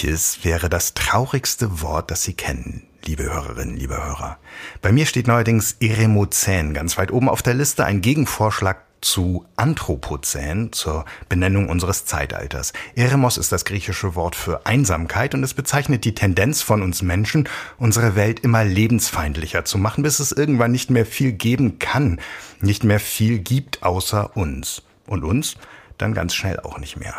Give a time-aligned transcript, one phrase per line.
[0.00, 4.38] Welches wäre das traurigste Wort, das Sie kennen, liebe Hörerinnen, liebe Hörer?
[4.80, 10.72] Bei mir steht neuerdings Eremozän ganz weit oben auf der Liste, ein Gegenvorschlag zu Anthropozän,
[10.72, 12.74] zur Benennung unseres Zeitalters.
[12.94, 17.48] Eremos ist das griechische Wort für Einsamkeit und es bezeichnet die Tendenz von uns Menschen,
[17.76, 22.20] unsere Welt immer lebensfeindlicher zu machen, bis es irgendwann nicht mehr viel geben kann,
[22.60, 24.82] nicht mehr viel gibt außer uns.
[25.08, 25.56] Und uns
[25.96, 27.16] dann ganz schnell auch nicht mehr.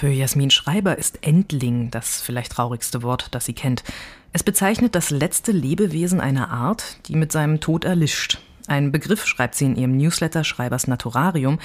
[0.00, 3.84] Für Jasmin Schreiber ist Endling das vielleicht traurigste Wort, das sie kennt.
[4.32, 8.38] Es bezeichnet das letzte Lebewesen einer Art, die mit seinem Tod erlischt.
[8.66, 11.58] Ein Begriff schreibt sie in ihrem Newsletter Schreibers Naturarium,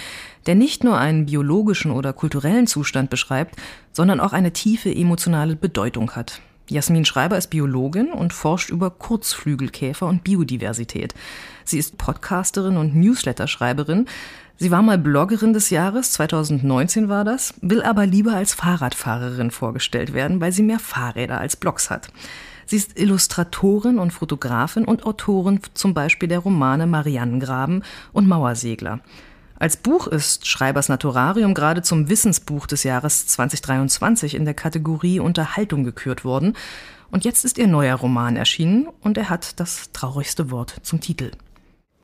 [0.48, 3.56] der nicht nur einen biologischen oder kulturellen Zustand beschreibt,
[3.94, 6.42] sondern auch eine tiefe emotionale Bedeutung hat.
[6.70, 11.14] Jasmin Schreiber ist Biologin und forscht über Kurzflügelkäfer und Biodiversität.
[11.64, 14.08] Sie ist Podcasterin und Newsletterschreiberin.
[14.58, 20.14] Sie war mal Bloggerin des Jahres, 2019 war das, will aber lieber als Fahrradfahrerin vorgestellt
[20.14, 22.08] werden, weil sie mehr Fahrräder als Blogs hat.
[22.66, 27.84] Sie ist Illustratorin und Fotografin und Autorin zum Beispiel der Romane Marianengraben
[28.14, 29.02] und Mauersegler.
[29.60, 35.84] Als Buch ist Schreibers Naturarium gerade zum Wissensbuch des Jahres 2023 in der Kategorie Unterhaltung
[35.84, 36.56] gekürt worden.
[37.12, 41.32] Und jetzt ist ihr neuer Roman erschienen und er hat das traurigste Wort zum Titel.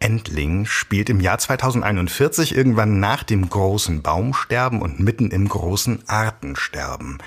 [0.01, 7.19] Endling spielt im Jahr 2041 irgendwann nach dem großen Baumsterben und mitten im großen Artensterben.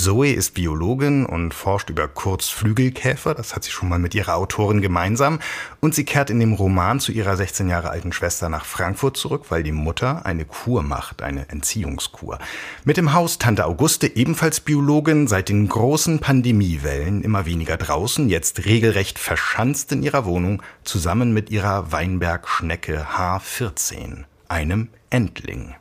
[0.00, 4.80] Zoe ist Biologin und forscht über Kurzflügelkäfer, das hat sie schon mal mit ihrer Autorin
[4.80, 5.40] gemeinsam,
[5.80, 9.46] und sie kehrt in dem Roman zu ihrer 16 Jahre alten Schwester nach Frankfurt zurück,
[9.50, 12.38] weil die Mutter eine Kur macht, eine Entziehungskur.
[12.82, 18.64] Mit dem Haus Tante Auguste, ebenfalls Biologin, seit den großen Pandemiewellen immer weniger draußen, jetzt
[18.64, 25.74] regelrecht verschanzt in ihrer Wohnung, zusammen mit ihrer Weinbergschnecke H14, einem Endling.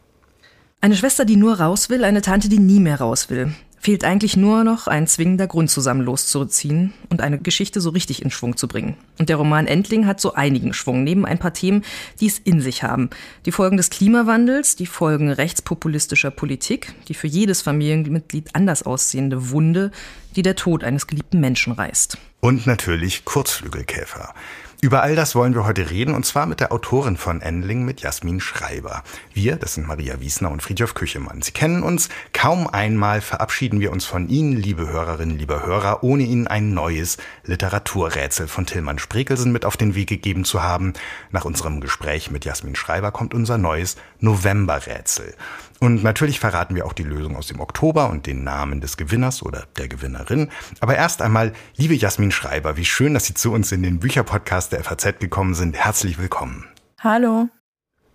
[0.82, 3.54] Eine Schwester, die nur raus will, eine Tante, die nie mehr raus will.
[3.82, 8.30] Fehlt eigentlich nur noch ein zwingender Grund zusammen loszuziehen und eine Geschichte so richtig in
[8.30, 8.98] Schwung zu bringen.
[9.18, 11.86] Und der Roman Endling hat so einigen Schwung, neben ein paar Themen,
[12.20, 13.10] die es in sich haben.
[13.46, 19.92] Die Folgen des Klimawandels, die Folgen rechtspopulistischer Politik, die für jedes Familienmitglied anders aussehende Wunde,
[20.36, 22.18] die der Tod eines geliebten Menschen reißt.
[22.42, 24.34] Und natürlich Kurzflügelkäfer.
[24.82, 28.00] Über all das wollen wir heute reden und zwar mit der Autorin von Endling, mit
[28.00, 29.04] Jasmin Schreiber.
[29.34, 31.42] Wir, das sind Maria Wiesner und Friedhof Küchemann.
[31.42, 32.08] Sie kennen uns.
[32.32, 37.18] Kaum einmal verabschieden wir uns von Ihnen, liebe Hörerinnen, liebe Hörer, ohne Ihnen ein neues
[37.44, 40.94] Literaturrätsel von Tillmann Sprekelsen mit auf den Weg gegeben zu haben.
[41.32, 45.36] Nach unserem Gespräch mit Jasmin Schreiber kommt unser neues Novemberrätsel.
[45.80, 49.42] Und natürlich verraten wir auch die Lösung aus dem Oktober und den Namen des Gewinners
[49.42, 50.50] oder der Gewinnerin.
[50.82, 54.74] Aber erst einmal, liebe Jasmin Schreiber, wie schön, dass Sie zu uns in den Bücherpodcast
[54.74, 55.78] der FAZ gekommen sind.
[55.78, 56.66] Herzlich willkommen.
[57.00, 57.48] Hallo.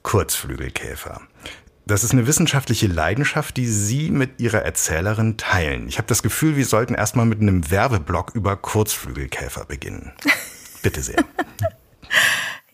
[0.02, 1.22] Kurzflügelkäfer.
[1.86, 5.88] Das ist eine wissenschaftliche Leidenschaft, die Sie mit Ihrer Erzählerin teilen.
[5.88, 10.12] Ich habe das Gefühl, wir sollten erstmal mit einem Werbeblock über Kurzflügelkäfer beginnen.
[10.82, 11.16] Bitte sehr.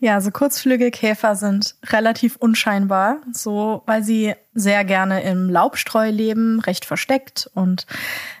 [0.03, 6.85] Ja, so Kurzflügelkäfer sind relativ unscheinbar, so weil sie sehr gerne im Laubstreu leben, recht
[6.85, 7.85] versteckt und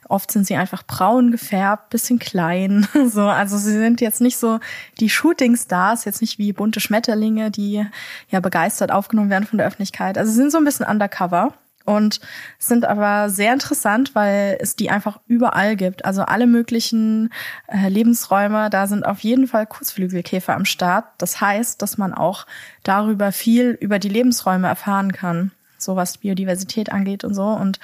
[0.09, 4.59] oft sind sie einfach braun gefärbt, bisschen klein, so also sie sind jetzt nicht so
[4.99, 7.85] die Shootingstars, jetzt nicht wie bunte Schmetterlinge, die
[8.29, 10.17] ja begeistert aufgenommen werden von der Öffentlichkeit.
[10.17, 11.53] Also sie sind so ein bisschen undercover
[11.85, 12.19] und
[12.59, 16.05] sind aber sehr interessant, weil es die einfach überall gibt.
[16.05, 17.31] Also alle möglichen
[17.67, 21.05] äh, Lebensräume, da sind auf jeden Fall Kurzflügelkäfer am Start.
[21.17, 22.45] Das heißt, dass man auch
[22.83, 27.47] darüber viel über die Lebensräume erfahren kann, so was Biodiversität angeht und so.
[27.47, 27.79] Und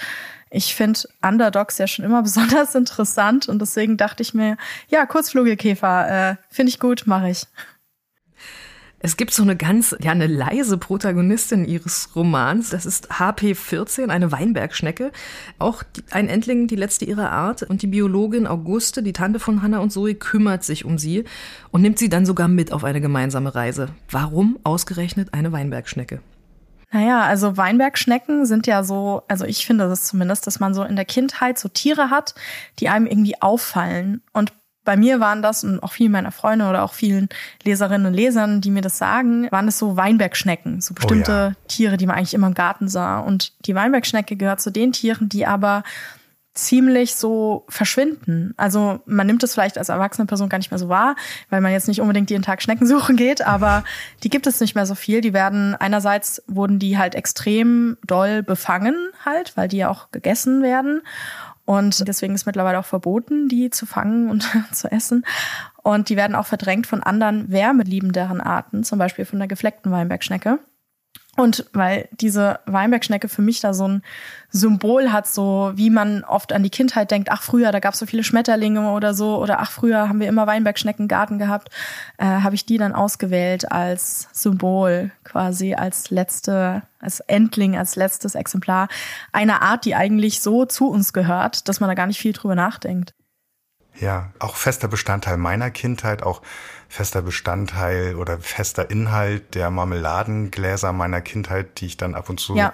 [0.50, 4.58] ich finde Underdogs ja schon immer besonders interessant und deswegen dachte ich mir,
[4.90, 7.44] ja, Kurzflügelkäfer, äh, finde ich gut, mache ich.
[9.00, 12.72] Es gibt so eine ganz, ja, eine leise Protagonistin ihres Romans.
[12.72, 15.12] Das ist HP14, eine Weinbergschnecke.
[15.60, 17.62] Auch ein Endling, die letzte ihrer Art.
[17.62, 21.26] Und die Biologin Auguste, die Tante von Hannah und Zoe, kümmert sich um sie
[21.70, 23.90] und nimmt sie dann sogar mit auf eine gemeinsame Reise.
[24.10, 26.20] Warum ausgerechnet eine Weinbergschnecke?
[26.92, 30.96] Naja, also Weinbergschnecken sind ja so, also ich finde das zumindest, dass man so in
[30.96, 32.34] der Kindheit so Tiere hat,
[32.80, 34.24] die einem irgendwie auffallen.
[34.34, 34.54] Und
[34.88, 37.28] bei mir waren das und auch vielen meiner Freunde oder auch vielen
[37.64, 41.68] Leserinnen und Lesern, die mir das sagen, waren es so Weinbergschnecken, so bestimmte oh ja.
[41.68, 43.20] Tiere, die man eigentlich immer im Garten sah.
[43.20, 45.84] Und die Weinbergschnecke gehört zu den Tieren, die aber
[46.54, 48.54] ziemlich so verschwinden.
[48.56, 51.18] Also man nimmt es vielleicht als erwachsene Person gar nicht mehr so wahr,
[51.50, 53.84] weil man jetzt nicht unbedingt jeden Tag Schnecken suchen geht, aber
[54.24, 55.20] die gibt es nicht mehr so viel.
[55.20, 58.96] Die werden einerseits wurden die halt extrem doll befangen
[59.26, 61.02] halt, weil die ja auch gegessen werden
[61.68, 65.26] und deswegen ist mittlerweile auch verboten, die zu fangen und zu essen.
[65.84, 70.60] Und die werden auch verdrängt von anderen wärmeliebenderen Arten, zum Beispiel von der gefleckten Weinbergschnecke.
[71.36, 74.02] Und weil diese Weinbergschnecke für mich da so ein
[74.50, 78.00] Symbol hat, so wie man oft an die Kindheit denkt, ach früher, da gab es
[78.00, 81.70] so viele Schmetterlinge oder so, oder ach früher haben wir immer Weinbergschnecken im Garten gehabt,
[82.18, 88.36] äh, habe ich die dann ausgewählt als Symbol, quasi als letzte, als Endling, als letztes
[88.36, 88.90] Exemplar
[89.32, 92.54] einer Art, die eigentlich so zu uns gehört, dass man da gar nicht viel drüber
[92.54, 93.14] nachdenkt.
[94.00, 96.42] Ja, auch fester Bestandteil meiner Kindheit, auch
[96.90, 102.56] fester Bestandteil oder fester Inhalt der Marmeladengläser meiner Kindheit, die ich dann ab und zu
[102.56, 102.74] ja.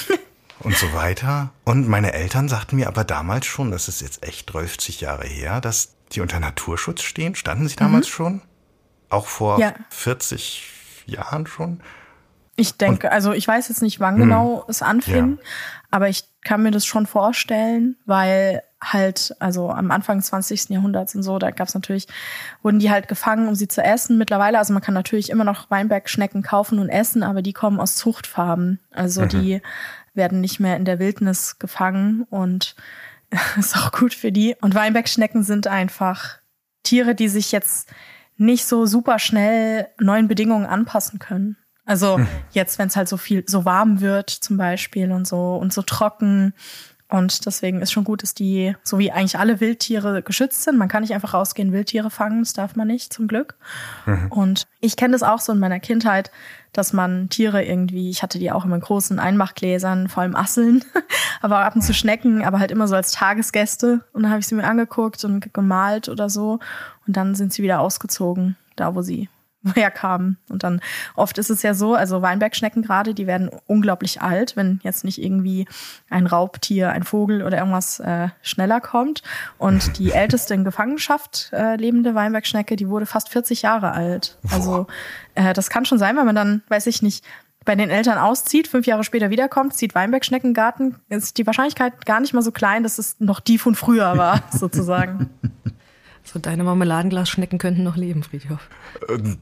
[0.60, 1.50] und so weiter.
[1.64, 5.60] Und meine Eltern sagten mir aber damals schon, das ist jetzt echt 30 Jahre her,
[5.60, 7.34] dass die unter Naturschutz stehen.
[7.34, 8.12] Standen sie damals mhm.
[8.12, 8.42] schon?
[9.10, 9.74] Auch vor ja.
[9.90, 10.72] 40
[11.06, 11.82] Jahren schon?
[12.56, 14.22] Ich denke, also ich weiß jetzt nicht, wann hm.
[14.22, 15.44] genau es anfing, ja.
[15.90, 20.70] aber ich kann mir das schon vorstellen, weil halt, also am Anfang des 20.
[20.70, 22.06] Jahrhunderts und so, da gab es natürlich,
[22.62, 24.16] wurden die halt gefangen, um sie zu essen.
[24.16, 27.96] Mittlerweile, also man kann natürlich immer noch Weinbergschnecken kaufen und essen, aber die kommen aus
[27.96, 28.80] Zuchtfarben.
[28.90, 29.28] Also mhm.
[29.28, 29.62] die
[30.14, 32.76] werden nicht mehr in der Wildnis gefangen und
[33.58, 34.56] ist auch gut für die.
[34.60, 36.38] Und Weinbergschnecken sind einfach
[36.82, 37.90] Tiere, die sich jetzt
[38.36, 41.56] nicht so super schnell neuen Bedingungen anpassen können.
[41.86, 42.28] Also mhm.
[42.50, 45.82] jetzt, wenn es halt so viel, so warm wird zum Beispiel und so und so
[45.82, 46.52] trocken,
[47.08, 50.76] und deswegen ist schon gut, dass die, so wie eigentlich alle Wildtiere, geschützt sind.
[50.76, 53.54] Man kann nicht einfach rausgehen, Wildtiere fangen, das darf man nicht, zum Glück.
[54.06, 54.26] Mhm.
[54.32, 56.32] Und ich kenne das auch so in meiner Kindheit,
[56.72, 60.84] dass man Tiere irgendwie, ich hatte die auch immer in großen Einmachgläsern, vor allem Asseln,
[61.40, 64.00] aber ab und zu Schnecken, aber halt immer so als Tagesgäste.
[64.12, 66.58] Und dann habe ich sie mir angeguckt und gemalt oder so.
[67.06, 69.28] Und dann sind sie wieder ausgezogen, da wo sie
[69.74, 70.38] herkamen.
[70.48, 70.80] Und dann
[71.14, 75.22] oft ist es ja so, also Weinbergschnecken gerade, die werden unglaublich alt, wenn jetzt nicht
[75.22, 75.66] irgendwie
[76.10, 79.22] ein Raubtier, ein Vogel oder irgendwas äh, schneller kommt.
[79.58, 84.38] Und die älteste in Gefangenschaft äh, lebende Weinbergschnecke, die wurde fast 40 Jahre alt.
[84.50, 84.86] Also
[85.34, 87.24] äh, das kann schon sein, wenn man dann, weiß ich nicht,
[87.66, 92.32] bei den Eltern auszieht, fünf Jahre später wiederkommt, zieht Weinbergschneckengarten, ist die Wahrscheinlichkeit gar nicht
[92.32, 95.28] mal so klein, dass es noch die von früher war, sozusagen.
[96.36, 98.60] So deine Marmeladenglasschnecken könnten noch leben, Friedhof.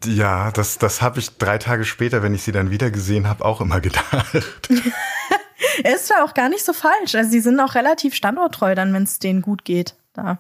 [0.06, 3.44] Ja, das, das habe ich drei Tage später, wenn ich sie dann wieder gesehen habe,
[3.44, 4.32] auch immer gedacht.
[5.82, 7.16] ist ja auch gar nicht so falsch.
[7.16, 9.96] Also sie sind auch relativ standorttreu dann, wenn es denen gut geht.
[10.12, 10.38] Da.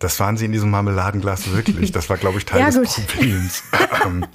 [0.00, 1.92] Das waren sie in diesem Marmeladenglas wirklich.
[1.92, 3.62] Das war, glaube ich, Teil ja, des Problems.
[4.04, 4.26] Ähm,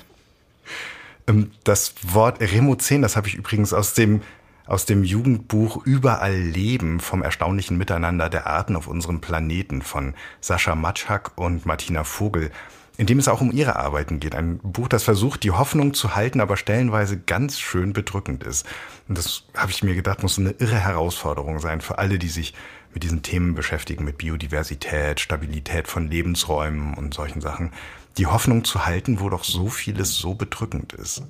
[1.28, 4.22] ähm, das Wort Remozän, das habe ich übrigens aus dem
[4.66, 10.76] aus dem Jugendbuch Überall Leben vom erstaunlichen Miteinander der Arten auf unserem Planeten von Sascha
[10.76, 12.52] Matschak und Martina Vogel,
[12.98, 14.36] in dem es auch um ihre Arbeiten geht.
[14.36, 18.66] Ein Buch, das versucht, die Hoffnung zu halten, aber stellenweise ganz schön bedrückend ist.
[19.08, 22.54] Und das habe ich mir gedacht, muss eine irre Herausforderung sein für alle, die sich
[22.94, 27.72] mit diesen Themen beschäftigen, mit Biodiversität, Stabilität von Lebensräumen und solchen Sachen.
[28.18, 31.24] Die Hoffnung zu halten, wo doch so vieles so bedrückend ist.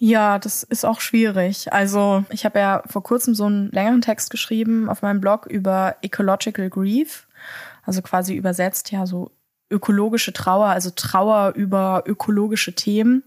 [0.00, 1.72] Ja, das ist auch schwierig.
[1.72, 5.96] Also ich habe ja vor kurzem so einen längeren Text geschrieben auf meinem Blog über
[6.02, 7.26] Ecological Grief,
[7.84, 9.32] also quasi übersetzt ja so
[9.70, 13.24] ökologische Trauer, also Trauer über ökologische Themen.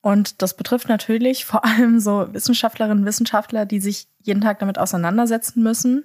[0.00, 4.80] Und das betrifft natürlich vor allem so Wissenschaftlerinnen und Wissenschaftler, die sich jeden Tag damit
[4.80, 6.04] auseinandersetzen müssen,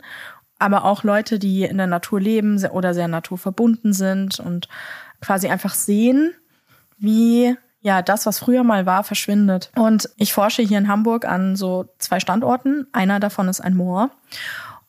[0.59, 4.69] aber auch Leute, die in der Natur leben oder sehr naturverbunden sind und
[5.21, 6.33] quasi einfach sehen,
[6.99, 9.71] wie ja, das, was früher mal war, verschwindet.
[9.75, 12.87] Und ich forsche hier in Hamburg an so zwei Standorten.
[12.91, 14.11] Einer davon ist ein Moor.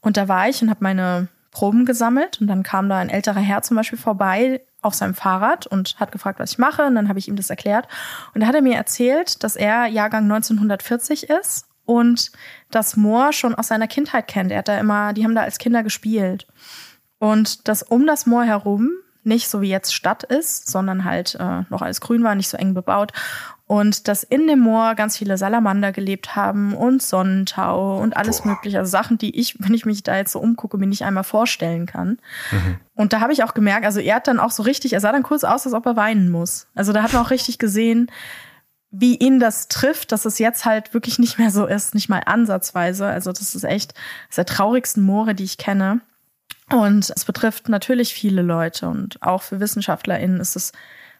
[0.00, 2.40] Und da war ich und habe meine Proben gesammelt.
[2.40, 6.12] Und dann kam da ein älterer Herr zum Beispiel vorbei auf seinem Fahrrad und hat
[6.12, 6.84] gefragt, was ich mache.
[6.84, 7.88] Und dann habe ich ihm das erklärt.
[8.34, 12.30] Und da hat er mir erzählt, dass er Jahrgang 1940 ist und
[12.70, 14.52] das Moor schon aus seiner Kindheit kennt.
[14.52, 16.46] Er hat da immer, die haben da als Kinder gespielt.
[17.18, 18.90] Und dass um das Moor herum
[19.24, 22.56] nicht so wie jetzt Stadt ist, sondern halt äh, noch alles grün war, nicht so
[22.56, 23.12] eng bebaut.
[23.66, 28.48] Und dass in dem Moor ganz viele Salamander gelebt haben und Sonnentau und alles Boah.
[28.48, 28.78] mögliche.
[28.78, 31.86] Also Sachen, die ich, wenn ich mich da jetzt so umgucke, mir nicht einmal vorstellen
[31.86, 32.18] kann.
[32.50, 32.78] Mhm.
[32.94, 35.12] Und da habe ich auch gemerkt, also er hat dann auch so richtig, er sah
[35.12, 36.66] dann kurz aus, als ob er weinen muss.
[36.74, 38.10] Also da hat man auch richtig gesehen,
[38.90, 42.22] wie ihn das trifft, dass es jetzt halt wirklich nicht mehr so ist, nicht mal
[42.26, 43.06] ansatzweise.
[43.06, 43.94] Also das ist echt
[44.28, 46.02] das der traurigsten Moore, die ich kenne.
[46.70, 50.72] Und es betrifft natürlich viele Leute und auch für WissenschaftlerInnen ist es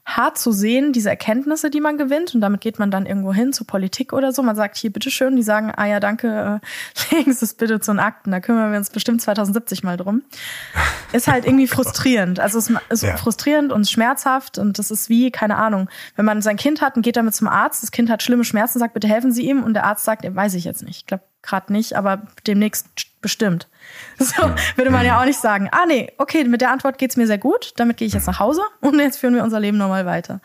[0.05, 2.35] hart zu sehen, diese Erkenntnisse, die man gewinnt.
[2.35, 4.43] Und damit geht man dann irgendwo hin zur Politik oder so.
[4.43, 7.93] Man sagt hier, bitteschön, die sagen, ah ja, danke, äh, legen Sie es bitte zu
[7.93, 8.33] den Akten.
[8.33, 10.23] Da kümmern wir uns bestimmt 2070 mal drum.
[11.13, 12.41] Ist halt irgendwie frustrierend.
[12.41, 13.19] Also es ist ja.
[13.19, 17.03] frustrierend und schmerzhaft und das ist wie, keine Ahnung, wenn man sein Kind hat und
[17.03, 19.75] geht damit zum Arzt, das Kind hat schlimme Schmerzen, sagt, bitte helfen Sie ihm und
[19.75, 20.97] der Arzt sagt, weiß ich jetzt nicht.
[20.97, 22.89] Ich glaube gerade nicht, aber demnächst
[23.21, 23.69] bestimmt.
[24.19, 24.43] So
[24.77, 27.39] würde man ja auch nicht sagen, ah nee, okay, mit der Antwort geht's mir sehr
[27.39, 30.41] gut, damit gehe ich jetzt nach Hause und jetzt führen wir unser Leben nochmal weiter.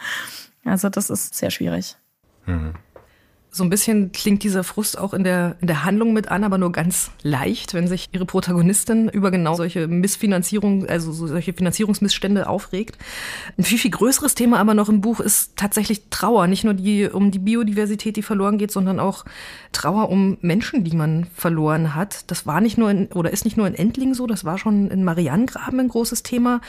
[0.65, 1.95] Also das ist sehr schwierig.
[2.45, 2.73] Mhm.
[3.49, 6.57] So ein bisschen klingt dieser Frust auch in der, in der Handlung mit an, aber
[6.57, 12.97] nur ganz leicht, wenn sich ihre Protagonistin über genau solche Missfinanzierung, also solche Finanzierungsmissstände aufregt.
[13.57, 16.47] Ein viel, viel größeres Thema aber noch im Buch ist tatsächlich Trauer.
[16.47, 19.25] Nicht nur die, um die Biodiversität, die verloren geht, sondern auch
[19.71, 22.29] Trauer um Menschen, die man verloren hat.
[22.29, 24.91] Das war nicht nur in, oder ist nicht nur in Endling so, das war schon
[24.91, 26.61] in Marianengraben ein großes Thema.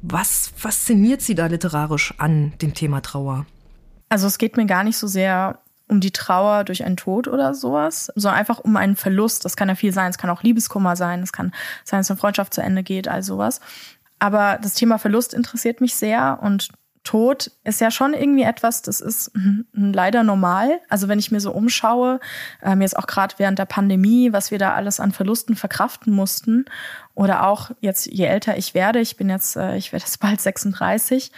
[0.00, 3.46] Was fasziniert Sie da literarisch an dem Thema Trauer?
[4.08, 5.60] Also es geht mir gar nicht so sehr
[5.90, 9.44] um die Trauer durch einen Tod oder sowas, sondern einfach um einen Verlust.
[9.44, 10.10] Das kann ja viel sein.
[10.10, 11.22] Es kann auch Liebeskummer sein.
[11.22, 11.52] Es kann
[11.84, 13.60] sein, dass eine Freundschaft zu Ende geht, all sowas.
[14.18, 16.70] Aber das Thema Verlust interessiert mich sehr und
[17.02, 19.32] Tod ist ja schon irgendwie etwas, das ist
[19.72, 20.80] leider normal.
[20.90, 22.20] Also wenn ich mir so umschaue,
[22.62, 26.66] ähm, jetzt auch gerade während der Pandemie, was wir da alles an Verlusten verkraften mussten
[27.14, 30.42] oder auch jetzt, je älter ich werde, ich bin jetzt, äh, ich werde jetzt bald
[30.42, 31.32] 36,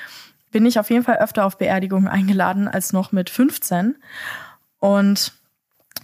[0.52, 3.97] bin ich auf jeden Fall öfter auf Beerdigungen eingeladen als noch mit 15.
[4.78, 5.32] Und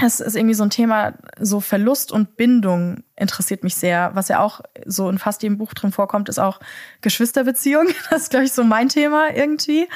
[0.00, 4.10] es ist irgendwie so ein Thema, so Verlust und Bindung interessiert mich sehr.
[4.14, 6.60] Was ja auch so in fast jedem Buch drin vorkommt, ist auch
[7.00, 7.86] Geschwisterbeziehung.
[8.10, 9.88] Das ist, glaube ich, so mein Thema irgendwie.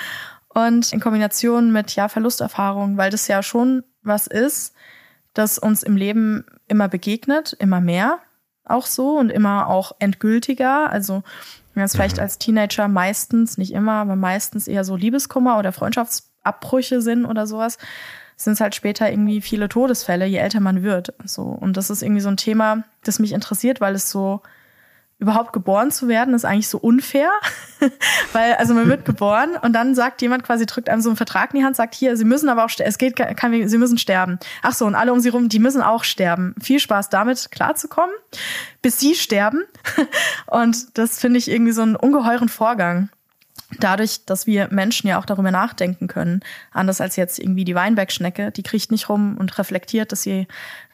[0.48, 4.74] Und in Kombination mit, ja, Verlusterfahrung, weil das ja schon was ist,
[5.34, 8.18] das uns im Leben immer begegnet, immer mehr
[8.64, 10.90] auch so und immer auch endgültiger.
[10.90, 11.22] Also
[11.74, 12.22] wenn es vielleicht mhm.
[12.22, 17.78] als Teenager meistens, nicht immer, aber meistens eher so Liebeskummer oder Freundschaftsabbrüche sind oder sowas,
[18.36, 21.14] sind es halt später irgendwie viele Todesfälle, je älter man wird.
[21.24, 21.42] So.
[21.42, 24.42] Und das ist irgendwie so ein Thema, das mich interessiert, weil es so
[25.22, 27.30] überhaupt geboren zu werden, ist eigentlich so unfair.
[28.32, 31.54] Weil, also man wird geboren und dann sagt jemand quasi, drückt einem so einen Vertrag
[31.54, 34.38] in die Hand, sagt hier, sie müssen aber auch, es geht, kann, sie müssen sterben.
[34.62, 36.54] Ach so, und alle um sie rum, die müssen auch sterben.
[36.60, 38.14] Viel Spaß damit, klarzukommen,
[38.82, 39.62] bis sie sterben.
[40.46, 43.08] Und das finde ich irgendwie so einen ungeheuren Vorgang
[43.78, 48.50] dadurch, dass wir Menschen ja auch darüber nachdenken können, anders als jetzt irgendwie die Weinbergschnecke,
[48.52, 50.46] die kriegt nicht rum und reflektiert, dass sie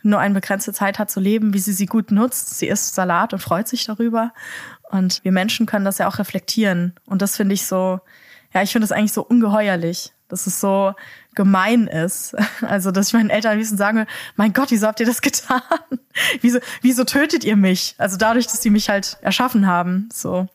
[0.02, 2.58] nur eine begrenzte Zeit hat zu leben, wie sie sie gut nutzt.
[2.58, 4.32] Sie isst Salat und freut sich darüber.
[4.90, 6.94] Und wir Menschen können das ja auch reflektieren.
[7.06, 8.00] Und das finde ich so,
[8.54, 10.94] ja, ich finde das eigentlich so ungeheuerlich, dass es so
[11.34, 12.34] gemein ist.
[12.60, 14.06] Also, dass ich meinen Eltern am liebsten sagen
[14.36, 15.62] mein Gott, wieso habt ihr das getan?
[16.40, 17.94] Wieso, wieso tötet ihr mich?
[17.98, 20.08] Also dadurch, dass sie mich halt erschaffen haben.
[20.12, 20.48] So,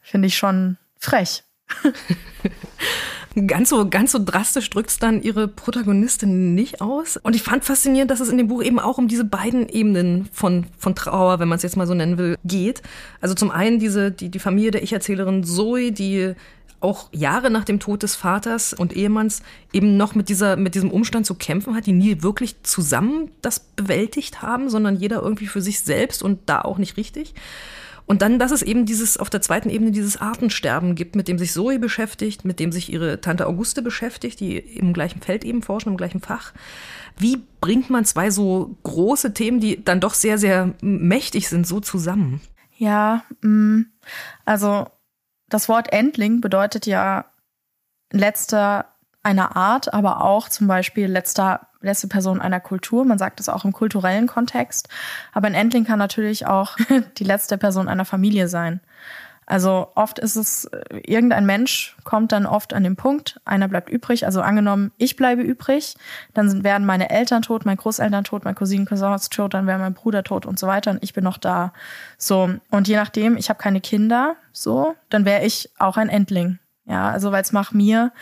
[0.00, 1.42] finde ich schon frech.
[3.46, 7.16] Ganz so, ganz so drastisch drückt es dann ihre Protagonistin nicht aus.
[7.16, 10.28] Und ich fand faszinierend, dass es in dem Buch eben auch um diese beiden Ebenen
[10.32, 12.82] von, von Trauer, wenn man es jetzt mal so nennen will, geht.
[13.22, 16.34] Also zum einen diese, die, die Familie der Ich-Erzählerin Zoe, die
[16.80, 20.90] auch Jahre nach dem Tod des Vaters und Ehemanns eben noch mit dieser, mit diesem
[20.90, 25.62] Umstand zu kämpfen hat, die nie wirklich zusammen das bewältigt haben, sondern jeder irgendwie für
[25.62, 27.34] sich selbst und da auch nicht richtig.
[28.06, 31.38] Und dann, dass es eben dieses, auf der zweiten Ebene dieses Artensterben gibt, mit dem
[31.38, 35.62] sich Zoe beschäftigt, mit dem sich ihre Tante Auguste beschäftigt, die im gleichen Feld eben
[35.62, 36.52] forschen, im gleichen Fach.
[37.16, 41.80] Wie bringt man zwei so große Themen, die dann doch sehr, sehr mächtig sind, so
[41.80, 42.40] zusammen?
[42.76, 43.82] Ja, mm,
[44.44, 44.86] also
[45.48, 47.26] das Wort Endling bedeutet ja
[48.10, 48.86] letzter
[49.22, 53.04] einer Art, aber auch zum Beispiel letzter letzte Person einer Kultur.
[53.04, 54.88] Man sagt es auch im kulturellen Kontext.
[55.32, 56.76] Aber ein Endling kann natürlich auch
[57.18, 58.80] die letzte Person einer Familie sein.
[59.44, 60.70] Also oft ist es,
[61.04, 64.24] irgendein Mensch kommt dann oft an den Punkt, einer bleibt übrig.
[64.24, 65.96] Also angenommen, ich bleibe übrig,
[66.32, 69.94] dann werden meine Eltern tot, meine Großeltern tot, mein Cousinen, Cousins tot, dann wäre mein
[69.94, 71.72] Bruder tot und so weiter und ich bin noch da.
[72.16, 72.54] So.
[72.70, 76.58] Und je nachdem, ich habe keine Kinder, so, dann wäre ich auch ein Endling.
[76.84, 78.12] Ja, also weil es nach mir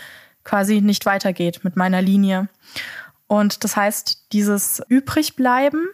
[0.44, 2.48] quasi nicht weitergeht mit meiner Linie.
[3.30, 5.86] Und das heißt, dieses Übrigbleiben,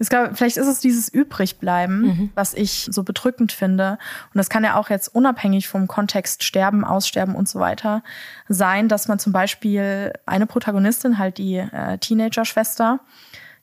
[0.00, 2.30] ich glaube, vielleicht ist es dieses Übrigbleiben, mhm.
[2.34, 3.98] was ich so bedrückend finde.
[4.34, 8.02] Und das kann ja auch jetzt unabhängig vom Kontext Sterben, Aussterben und so weiter
[8.48, 12.98] sein, dass man zum Beispiel eine Protagonistin, halt die äh, Teenager-Schwester,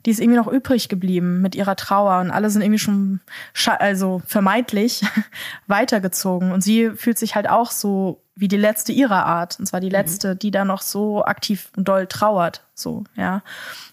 [0.05, 3.19] die ist irgendwie noch übrig geblieben mit ihrer Trauer und alle sind irgendwie schon
[3.65, 5.01] also vermeintlich
[5.67, 9.79] weitergezogen und sie fühlt sich halt auch so wie die letzte ihrer Art und zwar
[9.79, 9.93] die mhm.
[9.93, 13.41] letzte, die da noch so aktiv und doll trauert, so, ja.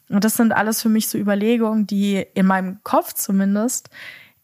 [0.08, 3.88] Und das sind alles für mich so Überlegungen, die in meinem Kopf zumindest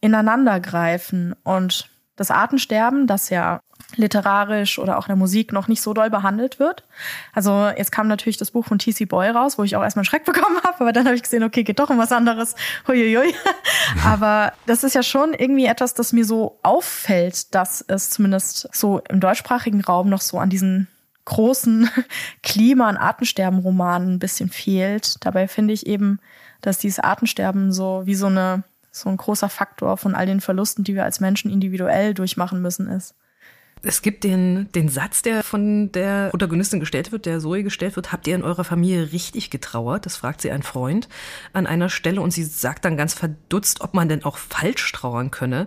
[0.01, 1.89] ineinander greifen und
[2.21, 3.63] das Artensterben, das ja
[3.97, 6.85] literarisch oder auch in der Musik noch nicht so doll behandelt wird.
[7.33, 9.07] Also jetzt kam natürlich das Buch von T.C.
[9.07, 11.43] Boy raus, wo ich auch erstmal einen Schreck bekommen habe, aber dann habe ich gesehen,
[11.43, 12.55] okay, geht doch um was anderes.
[12.87, 13.35] Huiuiui.
[14.05, 19.01] aber das ist ja schon irgendwie etwas, das mir so auffällt, dass es zumindest so
[19.09, 20.89] im deutschsprachigen Raum noch so an diesen
[21.25, 21.89] großen
[22.43, 25.25] Klima- und Artensterben-Romanen ein bisschen fehlt.
[25.25, 26.21] Dabei finde ich eben,
[26.61, 30.85] dass dieses Artensterben so wie so eine so ein großer Faktor von all den Verlusten,
[30.85, 33.15] die wir als Menschen individuell durchmachen müssen, ist.
[33.83, 38.13] Es gibt den, den Satz, der von der Protagonistin gestellt wird, der Zoe gestellt wird,
[38.13, 40.05] habt ihr in eurer Familie richtig getrauert?
[40.05, 41.09] Das fragt sie ein Freund
[41.55, 45.31] an einer Stelle und sie sagt dann ganz verdutzt, ob man denn auch falsch trauern
[45.31, 45.67] könne.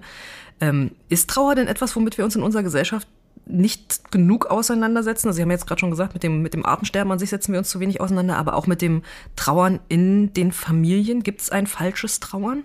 [0.62, 3.08] Ähm, ist Trauer denn etwas, womit wir uns in unserer Gesellschaft
[3.48, 5.28] nicht genug auseinandersetzen?
[5.28, 7.52] Also Sie haben jetzt gerade schon gesagt, mit dem, mit dem Artensterben an sich setzen
[7.52, 9.02] wir uns zu wenig auseinander, aber auch mit dem
[9.36, 11.24] Trauern in den Familien.
[11.24, 12.64] Gibt es ein falsches Trauern?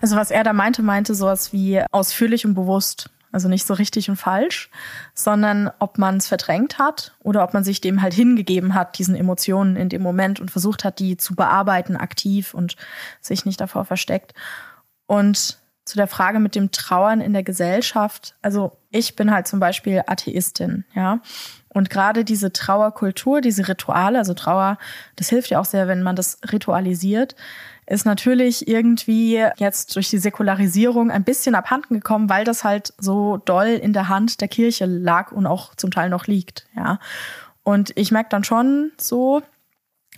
[0.00, 3.10] Also was er da meinte, meinte sowas wie ausführlich und bewusst.
[3.30, 4.70] Also nicht so richtig und falsch,
[5.14, 9.14] sondern ob man es verdrängt hat oder ob man sich dem halt hingegeben hat, diesen
[9.14, 12.76] Emotionen in dem Moment und versucht hat, die zu bearbeiten aktiv und
[13.20, 14.32] sich nicht davor versteckt.
[15.06, 18.34] Und zu der Frage mit dem Trauern in der Gesellschaft.
[18.42, 21.20] Also ich bin halt zum Beispiel Atheistin, ja.
[21.70, 24.78] Und gerade diese Trauerkultur, diese Rituale, also Trauer,
[25.16, 27.36] das hilft ja auch sehr, wenn man das ritualisiert
[27.88, 33.38] ist natürlich irgendwie jetzt durch die Säkularisierung ein bisschen abhanden gekommen, weil das halt so
[33.38, 36.98] doll in der Hand der Kirche lag und auch zum Teil noch liegt, ja.
[37.62, 39.42] Und ich merke dann schon so,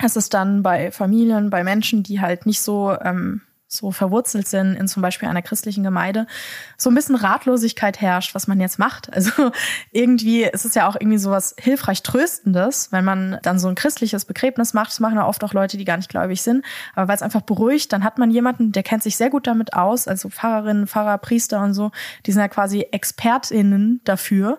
[0.00, 4.74] dass es dann bei Familien, bei Menschen, die halt nicht so ähm, so verwurzelt sind
[4.74, 6.26] in zum Beispiel einer christlichen Gemeinde,
[6.76, 9.12] so ein bisschen Ratlosigkeit herrscht, was man jetzt macht.
[9.12, 9.52] Also
[9.92, 13.76] irgendwie ist es ja auch irgendwie so was hilfreich Tröstendes, wenn man dann so ein
[13.76, 14.90] christliches Begräbnis macht.
[14.90, 16.64] Das machen ja oft auch Leute, die gar nicht gläubig sind.
[16.96, 19.72] Aber weil es einfach beruhigt, dann hat man jemanden, der kennt sich sehr gut damit
[19.72, 21.92] aus, also Pfarrerinnen, Pfarrer, Priester und so,
[22.26, 24.58] die sind ja quasi ExpertInnen dafür.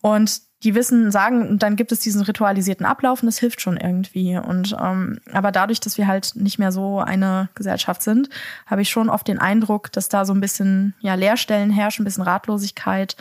[0.00, 4.38] Und die wissen, sagen, dann gibt es diesen ritualisierten Ablauf und das hilft schon irgendwie.
[4.38, 8.30] Und ähm, aber dadurch, dass wir halt nicht mehr so eine Gesellschaft sind,
[8.66, 12.06] habe ich schon oft den Eindruck, dass da so ein bisschen ja Leerstellen herrschen, ein
[12.06, 13.16] bisschen Ratlosigkeit.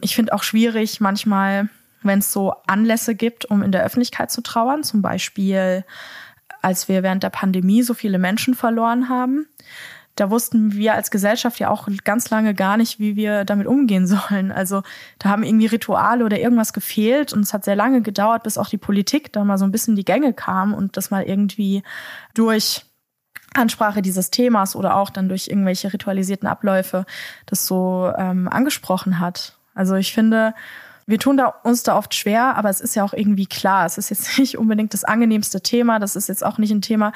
[0.00, 1.68] Ich finde auch schwierig manchmal,
[2.02, 5.84] wenn es so Anlässe gibt, um in der Öffentlichkeit zu trauern, zum Beispiel
[6.62, 9.46] als wir während der Pandemie so viele Menschen verloren haben
[10.20, 14.06] da wussten wir als Gesellschaft ja auch ganz lange gar nicht, wie wir damit umgehen
[14.06, 14.50] sollen.
[14.50, 14.82] Also
[15.18, 18.68] da haben irgendwie Rituale oder irgendwas gefehlt und es hat sehr lange gedauert, bis auch
[18.68, 21.82] die Politik da mal so ein bisschen die Gänge kam und das mal irgendwie
[22.34, 22.84] durch
[23.54, 27.06] Ansprache dieses Themas oder auch dann durch irgendwelche ritualisierten Abläufe
[27.46, 29.56] das so ähm, angesprochen hat.
[29.74, 30.54] Also ich finde,
[31.08, 33.86] wir tun da, uns da oft schwer, aber es ist ja auch irgendwie klar.
[33.86, 35.98] Es ist jetzt nicht unbedingt das angenehmste Thema.
[35.98, 37.12] Das ist jetzt auch nicht ein Thema,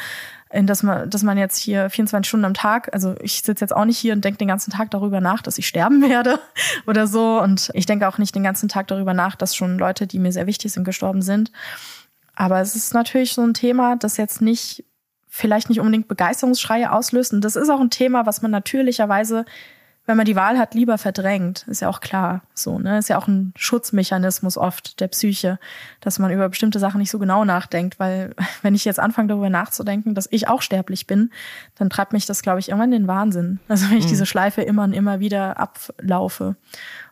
[0.53, 3.75] in das man, dass man jetzt hier 24 Stunden am Tag, also ich sitze jetzt
[3.75, 6.38] auch nicht hier und denke den ganzen Tag darüber nach, dass ich sterben werde
[6.87, 7.41] oder so.
[7.41, 10.33] Und ich denke auch nicht den ganzen Tag darüber nach, dass schon Leute, die mir
[10.33, 11.51] sehr wichtig sind, gestorben sind.
[12.35, 14.85] Aber es ist natürlich so ein Thema, das jetzt nicht,
[15.29, 17.33] vielleicht nicht unbedingt Begeisterungsschreie auslöst.
[17.33, 19.45] Und das ist auch ein Thema, was man natürlicherweise
[20.05, 21.65] wenn man die Wahl hat, lieber verdrängt.
[21.69, 22.99] Ist ja auch klar so, ne?
[22.99, 25.61] Ist ja auch ein Schutzmechanismus oft der Psyche,
[26.01, 29.51] dass man über bestimmte Sachen nicht so genau nachdenkt, weil wenn ich jetzt anfange darüber
[29.51, 31.31] nachzudenken, dass ich auch sterblich bin,
[31.77, 33.61] dann treibt mich das, glaube ich, irgendwann in den Wahnsinn.
[33.69, 34.11] Also wenn ich mhm.
[34.11, 36.57] diese Schleife immer und immer wieder ablaufe.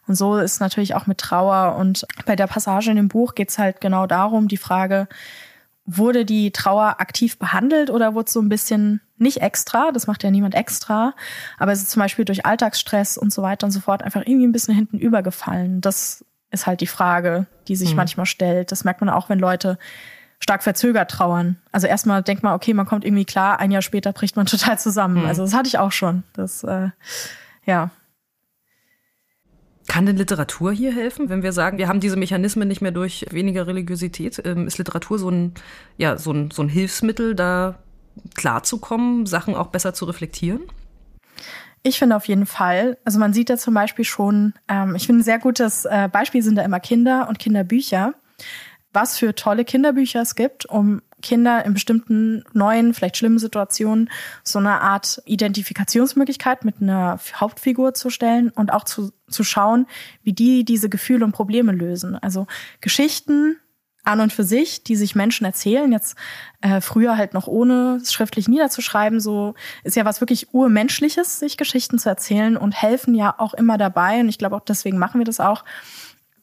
[0.09, 1.77] Und so ist natürlich auch mit Trauer.
[1.77, 5.07] Und bei der Passage in dem Buch geht's halt genau darum, die Frage,
[5.87, 10.31] wurde die Trauer aktiv behandelt oder wurde so ein bisschen nicht extra, das macht ja
[10.31, 11.15] niemand extra,
[11.59, 14.47] aber es ist zum Beispiel durch Alltagsstress und so weiter und so fort einfach irgendwie
[14.47, 15.81] ein bisschen hinten übergefallen.
[15.81, 17.97] Das ist halt die Frage, die sich mhm.
[17.97, 18.73] manchmal stellt.
[18.73, 19.79] Das merkt man auch, wenn Leute
[20.41, 21.57] stark verzögert trauern.
[21.71, 24.79] Also erstmal denkt man, okay, man kommt irgendwie klar, ein Jahr später bricht man total
[24.79, 25.23] zusammen.
[25.23, 25.27] Mhm.
[25.27, 26.25] Also das hatte ich auch schon.
[26.33, 26.89] Das, äh,
[27.67, 27.91] ja.
[29.87, 33.27] Kann denn Literatur hier helfen, wenn wir sagen, wir haben diese Mechanismen nicht mehr durch
[33.31, 34.41] weniger Religiosität?
[34.45, 35.55] Ähm, ist Literatur so ein,
[35.97, 37.79] ja, so ein, so ein Hilfsmittel, da
[38.35, 40.63] klarzukommen, Sachen auch besser zu reflektieren?
[41.83, 42.99] Ich finde auf jeden Fall.
[43.05, 46.43] Also man sieht da zum Beispiel schon, ähm, ich finde ein sehr gutes äh, Beispiel
[46.43, 48.15] sind da immer Kinder und Kinderbücher.
[48.93, 54.11] Was für tolle Kinderbücher es gibt, um Kinder in bestimmten neuen, vielleicht schlimmen Situationen
[54.43, 59.87] so eine Art Identifikationsmöglichkeit mit einer Hauptfigur zu stellen und auch zu, zu schauen,
[60.23, 62.17] wie die diese Gefühle und Probleme lösen.
[62.17, 62.47] Also
[62.81, 63.57] Geschichten
[64.03, 66.17] an und für sich, die sich Menschen erzählen, jetzt
[66.61, 71.99] äh, früher halt noch ohne schriftlich niederzuschreiben, so ist ja was wirklich urmenschliches, sich Geschichten
[71.99, 74.21] zu erzählen und helfen ja auch immer dabei.
[74.21, 75.65] Und ich glaube auch deswegen machen wir das auch,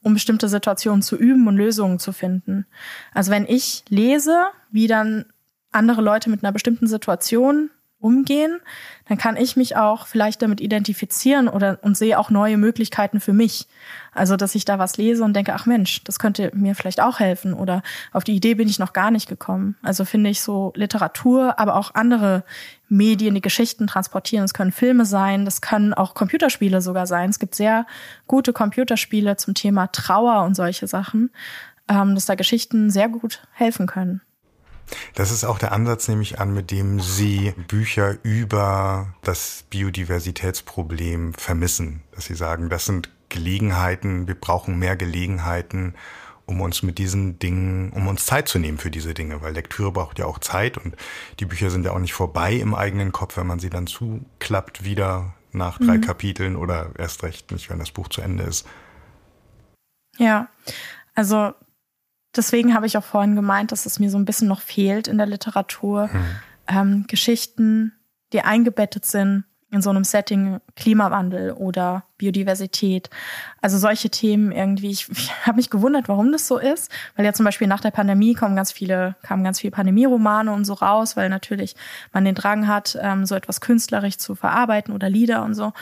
[0.04, 2.66] um bestimmte Situationen zu üben und Lösungen zu finden.
[3.14, 5.26] Also wenn ich lese, wie dann
[5.72, 8.60] andere Leute mit einer bestimmten Situation umgehen,
[9.08, 13.34] dann kann ich mich auch vielleicht damit identifizieren oder und sehe auch neue Möglichkeiten für
[13.34, 13.68] mich.
[14.14, 17.20] Also, dass ich da was lese und denke, ach Mensch, das könnte mir vielleicht auch
[17.20, 19.76] helfen oder auf die Idee bin ich noch gar nicht gekommen.
[19.84, 22.44] Also finde ich so Literatur, aber auch andere
[22.90, 24.46] Medien, die Geschichten transportieren.
[24.46, 27.30] Es können Filme sein, das können auch Computerspiele sogar sein.
[27.30, 27.86] Es gibt sehr
[28.28, 31.30] gute Computerspiele zum Thema Trauer und solche Sachen,
[31.88, 34.22] ähm, dass da Geschichten sehr gut helfen können.
[35.14, 41.34] Das ist auch der Ansatz, nehme ich an, mit dem Sie Bücher über das Biodiversitätsproblem
[41.34, 42.04] vermissen.
[42.12, 45.96] Dass Sie sagen, das sind Gelegenheiten, wir brauchen mehr Gelegenheiten,
[46.46, 49.92] um uns mit diesen Dingen, um uns Zeit zu nehmen für diese Dinge, weil Lektüre
[49.92, 50.96] braucht ja auch Zeit und
[51.40, 54.86] die Bücher sind ja auch nicht vorbei im eigenen Kopf, wenn man sie dann zuklappt
[54.86, 56.02] wieder nach drei mhm.
[56.02, 58.66] Kapiteln oder erst recht nicht, wenn das Buch zu Ende ist.
[60.18, 60.48] Ja,
[61.16, 61.54] also
[62.38, 65.18] deswegen habe ich auch vorhin gemeint, dass es mir so ein bisschen noch fehlt in
[65.18, 66.10] der Literatur.
[66.12, 66.26] Mhm.
[66.68, 67.94] Ähm, Geschichten,
[68.34, 73.10] die eingebettet sind in so einem Setting Klimawandel oder Biodiversität.
[73.62, 74.92] Also solche Themen irgendwie.
[74.92, 77.92] Ich, ich habe mich gewundert, warum das so ist, weil ja zum Beispiel nach der
[77.92, 81.76] Pandemie kommen ganz viele, kamen ganz viele Pandemieromane und so raus, weil natürlich
[82.14, 85.74] man den Drang hat, ähm, so etwas künstlerisch zu verarbeiten oder Lieder und so.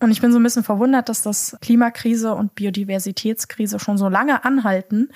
[0.00, 4.44] Und ich bin so ein bisschen verwundert, dass das Klimakrise und Biodiversitätskrise schon so lange
[4.44, 5.10] anhalten,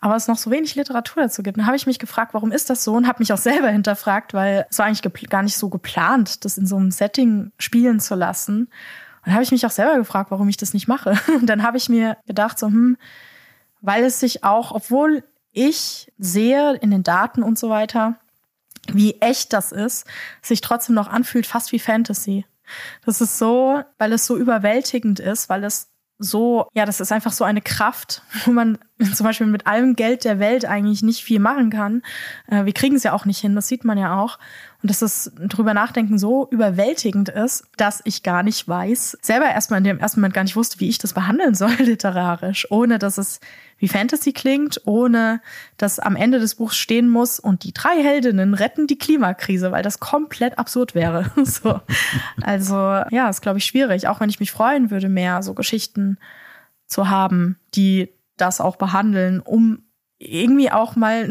[0.00, 1.58] aber es noch so wenig Literatur dazu gibt.
[1.58, 4.34] Dann habe ich mich gefragt, warum ist das so und habe mich auch selber hinterfragt,
[4.34, 8.14] weil es war eigentlich gar nicht so geplant, das in so einem Setting spielen zu
[8.14, 8.68] lassen.
[9.26, 11.18] Und habe ich mich auch selber gefragt, warum ich das nicht mache.
[11.40, 12.96] Und dann habe ich mir gedacht, so, hm,
[13.82, 18.16] weil es sich auch, obwohl ich sehe in den Daten und so weiter,
[18.92, 20.06] wie echt das ist,
[20.42, 22.44] sich trotzdem noch anfühlt, fast wie Fantasy.
[23.04, 27.32] Das ist so, weil es so überwältigend ist, weil es so, ja, das ist einfach
[27.32, 28.78] so eine Kraft, wo man
[29.14, 32.02] zum Beispiel mit allem Geld der Welt eigentlich nicht viel machen kann.
[32.48, 34.38] Äh, wir kriegen es ja auch nicht hin, das sieht man ja auch.
[34.82, 39.78] Und dass das drüber nachdenken so überwältigend ist, dass ich gar nicht weiß, selber erstmal
[39.78, 43.18] in dem ersten Moment gar nicht wusste, wie ich das behandeln soll literarisch, ohne dass
[43.18, 43.40] es
[43.76, 45.40] wie Fantasy klingt, ohne
[45.76, 49.82] dass am Ende des Buchs stehen muss und die drei Heldinnen retten die Klimakrise, weil
[49.82, 51.30] das komplett absurd wäre.
[51.44, 51.80] so.
[52.40, 56.18] Also ja, ist glaube ich schwierig, auch wenn ich mich freuen würde, mehr so Geschichten
[56.86, 58.10] zu haben, die
[58.40, 59.82] das auch behandeln, um
[60.18, 61.30] irgendwie auch mal,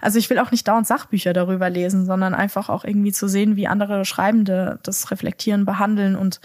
[0.00, 3.54] also ich will auch nicht dauernd Sachbücher darüber lesen, sondern einfach auch irgendwie zu sehen,
[3.54, 6.40] wie andere Schreibende das reflektieren, behandeln und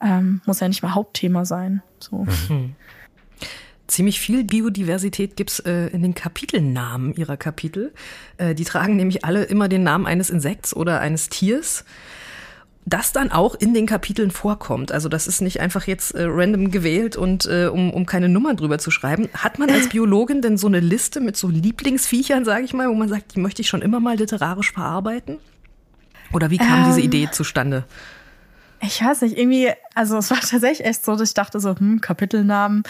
[0.00, 1.82] ähm, muss ja nicht mal Hauptthema sein.
[1.98, 2.26] So.
[2.48, 2.76] Mhm.
[3.86, 7.92] Ziemlich viel Biodiversität gibt's äh, in den Kapitelnamen ihrer Kapitel.
[8.38, 11.84] Äh, die tragen nämlich alle immer den Namen eines Insekts oder eines Tiers
[12.86, 14.92] das dann auch in den Kapiteln vorkommt.
[14.92, 18.54] Also das ist nicht einfach jetzt äh, random gewählt und äh, um, um keine Nummer
[18.54, 19.28] drüber zu schreiben.
[19.32, 22.94] Hat man als Biologin denn so eine Liste mit so Lieblingsviechern, sage ich mal, wo
[22.94, 25.38] man sagt, die möchte ich schon immer mal literarisch verarbeiten?
[26.32, 27.84] Oder wie kam ähm, diese Idee zustande?
[28.80, 32.00] Ich weiß nicht, irgendwie, also es war tatsächlich echt so, dass ich dachte so, hm,
[32.00, 32.82] Kapitelnamen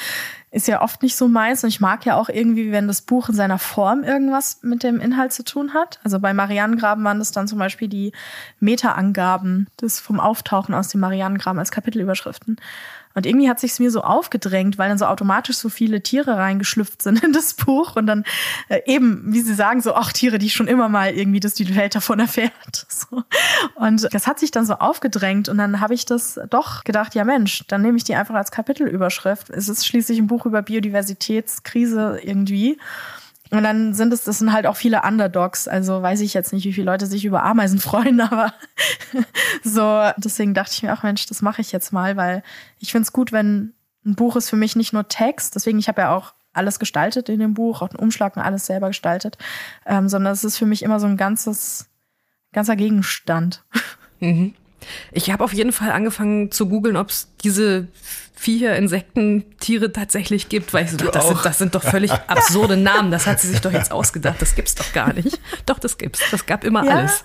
[0.50, 3.28] ist ja oft nicht so meins und ich mag ja auch irgendwie, wenn das Buch
[3.28, 5.98] in seiner Form irgendwas mit dem Inhalt zu tun hat.
[6.04, 8.12] Also bei Marianengraben waren das dann zum Beispiel die
[8.60, 12.56] Meta-Angaben des vom Auftauchen aus dem Marianengraben als Kapitelüberschriften.
[13.14, 17.02] Und irgendwie hat sich's mir so aufgedrängt, weil dann so automatisch so viele Tiere reingeschlüpft
[17.02, 18.24] sind in das Buch und dann
[18.68, 21.74] äh, eben, wie Sie sagen, so auch Tiere, die schon immer mal irgendwie, dass die
[21.76, 22.52] Welt davon erfährt.
[22.94, 23.22] So.
[23.74, 27.24] Und das hat sich dann so aufgedrängt und dann habe ich das doch gedacht, ja
[27.24, 29.50] Mensch, dann nehme ich die einfach als Kapitelüberschrift.
[29.50, 32.78] Es ist schließlich ein Buch über Biodiversitätskrise irgendwie.
[33.50, 35.68] Und dann sind es, das sind halt auch viele Underdogs.
[35.68, 38.54] Also weiß ich jetzt nicht, wie viele Leute sich über Ameisen freuen, aber
[39.62, 42.42] so, deswegen dachte ich mir auch, Mensch, das mache ich jetzt mal, weil
[42.78, 45.88] ich finde es gut, wenn ein Buch ist für mich nicht nur Text, deswegen ich
[45.88, 49.38] habe ja auch alles gestaltet in dem Buch, auch den Umschlag und alles selber gestaltet,
[49.86, 51.88] ähm, sondern es ist für mich immer so ein ganzes,
[52.52, 53.64] ganzer Gegenstand.
[54.20, 54.54] Mhm.
[55.12, 57.88] Ich habe auf jeden Fall angefangen zu googeln, ob es diese
[58.34, 62.12] Viecher, Insekten, Tiere tatsächlich gibt, weil ich so dachte, das sind, das sind doch völlig
[62.26, 63.10] absurde Namen.
[63.10, 64.40] Das hat sie sich doch jetzt ausgedacht.
[64.40, 65.40] Das gibt's doch gar nicht.
[65.66, 66.20] Doch, das gibt's.
[66.30, 67.24] Das gab immer ja, alles.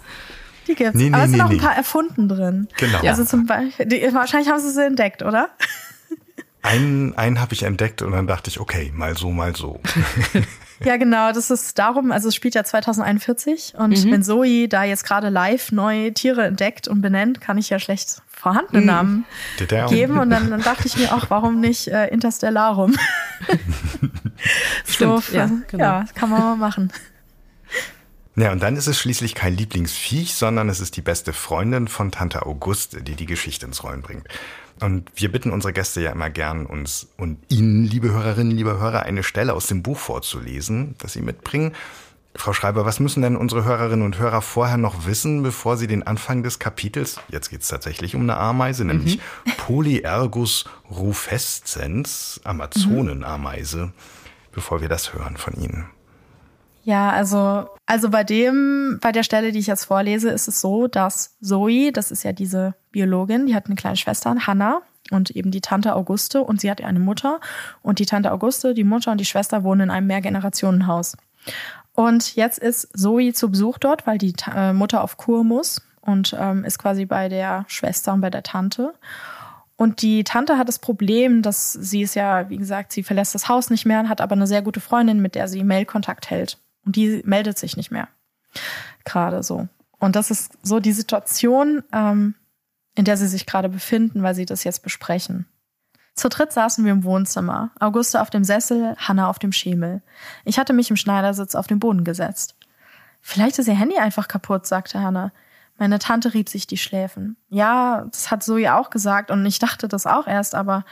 [0.68, 0.96] Die gibt's.
[0.96, 2.68] Nee, nee, Aber es sind nee, auch ein paar erfunden drin.
[2.78, 3.00] Genau.
[3.00, 5.50] Also zum Beispiel, die, wahrscheinlich haben sie sie entdeckt, oder?
[6.62, 9.82] Einen, einen habe ich entdeckt und dann dachte ich, okay, mal so, mal so.
[10.84, 14.12] Ja, genau, das ist darum, also es spielt ja 2041 und mhm.
[14.12, 18.22] wenn Zoe da jetzt gerade live neue Tiere entdeckt und benennt, kann ich ja schlecht
[18.28, 18.86] vorhandene mhm.
[18.86, 19.26] Namen
[19.60, 19.88] mhm.
[19.88, 22.96] geben und dann, dann, dachte ich mir auch, warum nicht äh, Interstellarum?
[24.86, 25.84] Stimmt, so, ja, genau.
[25.84, 26.92] ja, kann man mal machen.
[28.36, 32.12] Ja, und dann ist es schließlich kein Lieblingsviech, sondern es ist die beste Freundin von
[32.12, 34.26] Tante Auguste, die die Geschichte ins Rollen bringt.
[34.82, 39.04] Und wir bitten unsere Gäste ja immer gern, uns und Ihnen, liebe Hörerinnen, liebe Hörer,
[39.04, 41.74] eine Stelle aus dem Buch vorzulesen, das Sie mitbringen.
[42.36, 46.04] Frau Schreiber, was müssen denn unsere Hörerinnen und Hörer vorher noch wissen, bevor sie den
[46.04, 48.92] Anfang des Kapitels, jetzt geht es tatsächlich um eine Ameise, mhm.
[48.92, 49.20] nämlich
[49.58, 53.92] Polyergus rufescens, Amazonenameise,
[54.54, 55.90] bevor wir das hören von Ihnen?
[56.84, 60.88] Ja, also, also bei dem, bei der Stelle, die ich jetzt vorlese, ist es so,
[60.88, 65.52] dass Zoe, das ist ja diese Biologin, die hat eine kleine Schwester, Hannah, und eben
[65.52, 67.40] die Tante Auguste und sie hat eine Mutter.
[67.82, 71.18] Und die Tante Auguste, die Mutter und die Schwester wohnen in einem Mehrgenerationenhaus.
[71.94, 76.36] Und jetzt ist Zoe zu Besuch dort, weil die äh, Mutter auf Kur muss und
[76.40, 78.94] ähm, ist quasi bei der Schwester und bei der Tante.
[79.76, 83.48] Und die Tante hat das Problem, dass sie ist ja, wie gesagt, sie verlässt das
[83.48, 86.58] Haus nicht mehr, hat aber eine sehr gute Freundin, mit der sie Mailkontakt hält.
[86.90, 88.08] Und die meldet sich nicht mehr.
[89.06, 89.68] Gerade so.
[90.00, 92.34] Und das ist so die Situation, ähm,
[92.96, 95.46] in der sie sich gerade befinden, weil sie das jetzt besprechen.
[96.16, 97.70] Zu dritt saßen wir im Wohnzimmer.
[97.80, 100.02] Auguste auf dem Sessel, Hanna auf dem Schemel.
[100.46, 102.56] Ich hatte mich im Schneidersitz auf den Boden gesetzt.
[103.22, 105.32] Vielleicht ist ihr Handy einfach kaputt, sagte Hanna.
[105.78, 107.38] Meine Tante rieb sich die Schläfen.
[107.50, 110.86] Ja, das hat Zoe auch gesagt und ich dachte das auch erst, aber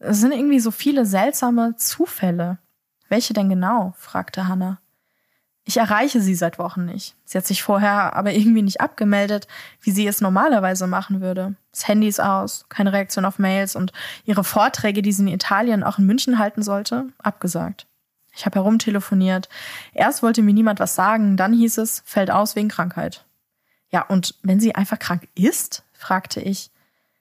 [0.00, 2.58] es sind irgendwie so viele seltsame Zufälle.
[3.08, 3.94] Welche denn genau?
[3.96, 4.80] fragte Hannah.
[5.68, 7.14] Ich erreiche sie seit Wochen nicht.
[7.26, 9.46] Sie hat sich vorher aber irgendwie nicht abgemeldet,
[9.82, 11.56] wie sie es normalerweise machen würde.
[11.72, 13.92] Das Handy ist aus, keine Reaktion auf Mails und
[14.24, 17.86] ihre Vorträge, die sie in Italien auch in München halten sollte, abgesagt.
[18.34, 19.50] Ich habe herumtelefoniert.
[19.92, 23.26] Erst wollte mir niemand was sagen, dann hieß es, fällt aus wegen Krankheit.
[23.90, 25.84] Ja, und wenn sie einfach krank ist?
[25.92, 26.70] fragte ich.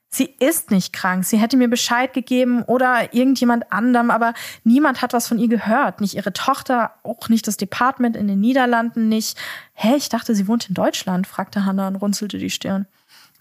[0.09, 1.25] Sie ist nicht krank.
[1.25, 5.99] Sie hätte mir Bescheid gegeben oder irgendjemand anderem, aber niemand hat was von ihr gehört.
[5.99, 9.37] Nicht ihre Tochter, auch nicht das Department in den Niederlanden, nicht.
[9.73, 12.87] Hä, ich dachte, sie wohnt in Deutschland, fragte Hannah und runzelte die Stirn.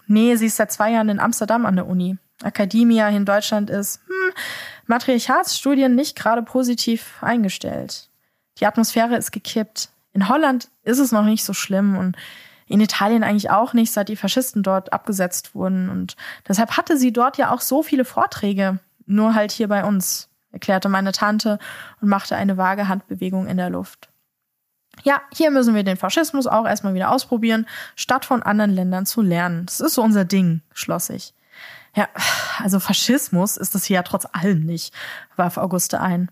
[0.07, 2.17] Nee, sie ist seit zwei Jahren in Amsterdam an der Uni.
[2.43, 4.33] Akademia in Deutschland ist, hm,
[4.87, 8.09] Matriarchatsstudien nicht gerade positiv eingestellt.
[8.59, 9.89] Die Atmosphäre ist gekippt.
[10.13, 12.15] In Holland ist es noch nicht so schlimm und
[12.67, 15.89] in Italien eigentlich auch nicht, seit die Faschisten dort abgesetzt wurden.
[15.89, 16.15] Und
[16.47, 20.89] deshalb hatte sie dort ja auch so viele Vorträge, nur halt hier bei uns, erklärte
[20.89, 21.59] meine Tante
[22.01, 24.09] und machte eine vage Handbewegung in der Luft.
[25.03, 29.21] Ja, hier müssen wir den Faschismus auch erstmal wieder ausprobieren, statt von anderen Ländern zu
[29.21, 29.65] lernen.
[29.65, 31.33] Das ist so unser Ding, schloss ich.
[31.95, 32.07] Ja,
[32.59, 34.93] also Faschismus ist das hier ja trotz allem nicht,
[35.35, 36.29] warf Auguste ein.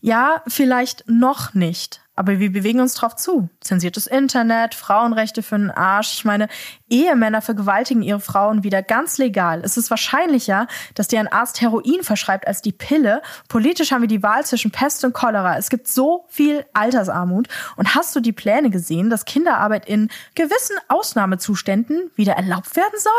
[0.00, 3.48] Ja, vielleicht noch nicht, aber wir bewegen uns drauf zu.
[3.60, 6.12] Zensiertes Internet, Frauenrechte für den Arsch.
[6.14, 6.48] Ich meine,
[6.90, 9.62] Ehemänner vergewaltigen ihre Frauen wieder ganz legal.
[9.64, 13.22] Es ist wahrscheinlicher, dass dir ein Arzt Heroin verschreibt als die Pille.
[13.48, 15.56] Politisch haben wir die Wahl zwischen Pest und Cholera.
[15.56, 17.48] Es gibt so viel Altersarmut.
[17.76, 23.12] Und hast du die Pläne gesehen, dass Kinderarbeit in gewissen Ausnahmezuständen wieder erlaubt werden soll?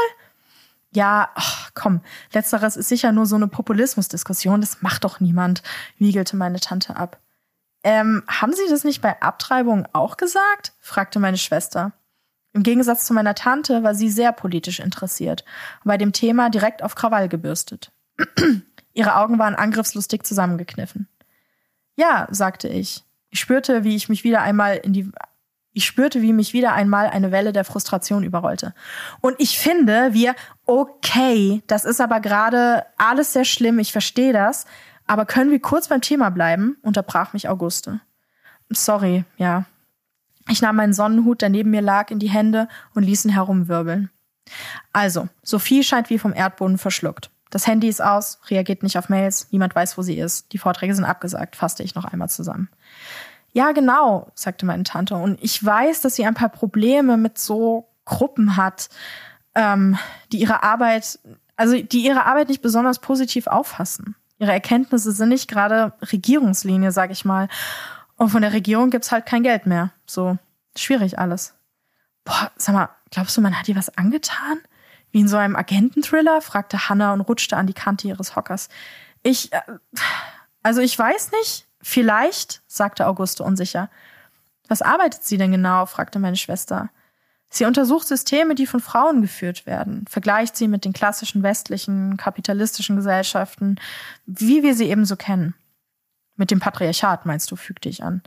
[0.96, 2.02] Ja, ach, komm,
[2.34, 4.62] letzteres ist sicher nur so eine Populismusdiskussion.
[4.62, 5.64] Das macht doch niemand,
[5.98, 7.20] wiegelte meine Tante ab.
[7.84, 10.74] Ähm, haben Sie das nicht bei Abtreibung auch gesagt?
[10.80, 11.92] fragte meine Schwester.
[12.54, 15.44] Im Gegensatz zu meiner Tante war sie sehr politisch interessiert
[15.84, 17.92] und bei dem Thema direkt auf Krawall gebürstet.
[18.94, 21.08] Ihre Augen waren angriffslustig zusammengekniffen.
[21.96, 23.04] Ja, sagte ich.
[23.32, 25.12] Ich spürte, wie ich mich wieder einmal in die
[25.76, 28.76] ich spürte, wie mich wieder einmal eine Welle der Frustration überrollte.
[29.22, 34.66] Und ich finde, wir, okay, das ist aber gerade alles sehr schlimm, ich verstehe das,
[35.08, 36.78] aber können wir kurz beim Thema bleiben?
[36.82, 38.00] unterbrach mich Auguste.
[38.70, 39.66] Sorry, ja.
[40.50, 44.10] Ich nahm meinen Sonnenhut, der neben mir lag, in die Hände und ließ ihn herumwirbeln.
[44.92, 47.30] Also, Sophie scheint wie vom Erdboden verschluckt.
[47.50, 50.52] Das Handy ist aus, reagiert nicht auf Mails, niemand weiß, wo sie ist.
[50.54, 52.68] Die Vorträge sind abgesagt, fasste ich noch einmal zusammen.
[53.52, 55.16] Ja, genau, sagte meine Tante.
[55.16, 58.90] Und ich weiß, dass sie ein paar Probleme mit so Gruppen hat,
[59.56, 59.98] ähm,
[60.32, 61.20] die ihre Arbeit,
[61.56, 67.12] also die ihre Arbeit nicht besonders positiv auffassen ihre Erkenntnisse sind nicht gerade Regierungslinie, sag
[67.12, 67.48] ich mal.
[68.16, 69.92] Und von der Regierung gibt's halt kein Geld mehr.
[70.06, 70.38] So
[70.76, 71.54] schwierig alles.
[72.26, 74.60] Boah, sag mal, glaubst du, man hat ihr was angetan?
[75.12, 76.42] Wie in so einem Agententhriller?
[76.42, 78.70] fragte Hannah und rutschte an die Kante ihres Hockers.
[79.22, 79.62] Ich, äh,
[80.64, 81.68] also ich weiß nicht.
[81.82, 83.90] Vielleicht, sagte Auguste unsicher.
[84.68, 85.86] Was arbeitet sie denn genau?
[85.86, 86.90] fragte meine Schwester.
[87.56, 92.96] Sie untersucht Systeme, die von Frauen geführt werden, vergleicht sie mit den klassischen westlichen kapitalistischen
[92.96, 93.76] Gesellschaften,
[94.26, 95.54] wie wir sie eben so kennen.
[96.36, 98.24] Mit dem Patriarchat, meinst du, fügte ich an.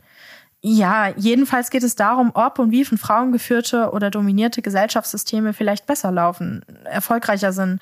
[0.61, 5.87] Ja, jedenfalls geht es darum, ob und wie von Frauen geführte oder dominierte Gesellschaftssysteme vielleicht
[5.87, 7.81] besser laufen, erfolgreicher sind,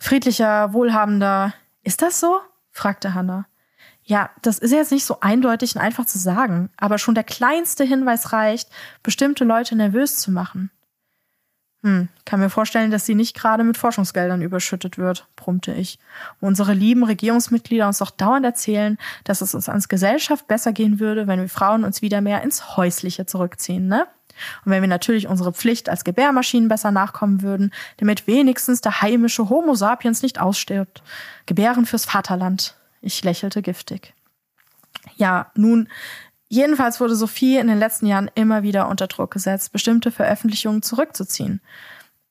[0.00, 1.54] friedlicher, wohlhabender.
[1.84, 2.40] Ist das so?
[2.72, 3.46] fragte Hannah.
[4.02, 7.84] Ja, das ist jetzt nicht so eindeutig und einfach zu sagen, aber schon der kleinste
[7.84, 8.68] Hinweis reicht,
[9.04, 10.72] bestimmte Leute nervös zu machen.
[11.82, 15.98] Hm, kann mir vorstellen, dass sie nicht gerade mit Forschungsgeldern überschüttet wird, brummte ich.
[16.40, 21.26] unsere lieben Regierungsmitglieder uns doch dauernd erzählen, dass es uns als Gesellschaft besser gehen würde,
[21.26, 24.06] wenn wir Frauen uns wieder mehr ins Häusliche zurückziehen, ne?
[24.64, 29.48] Und wenn wir natürlich unsere Pflicht als Gebärmaschinen besser nachkommen würden, damit wenigstens der heimische
[29.48, 31.02] Homo sapiens nicht ausstirbt.
[31.46, 32.76] Gebären fürs Vaterland.
[33.02, 34.14] Ich lächelte giftig.
[35.16, 35.88] Ja, nun,
[36.52, 41.60] Jedenfalls wurde Sophie in den letzten Jahren immer wieder unter Druck gesetzt, bestimmte Veröffentlichungen zurückzuziehen.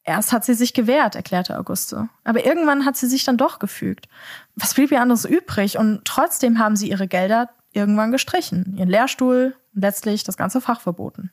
[0.03, 2.09] Erst hat sie sich gewehrt, erklärte Auguste.
[2.25, 4.09] Aber irgendwann hat sie sich dann doch gefügt.
[4.55, 5.77] Was blieb ihr anderes übrig?
[5.77, 10.81] Und trotzdem haben sie ihre Gelder irgendwann gestrichen, ihren Lehrstuhl und letztlich das ganze Fach
[10.81, 11.31] verboten.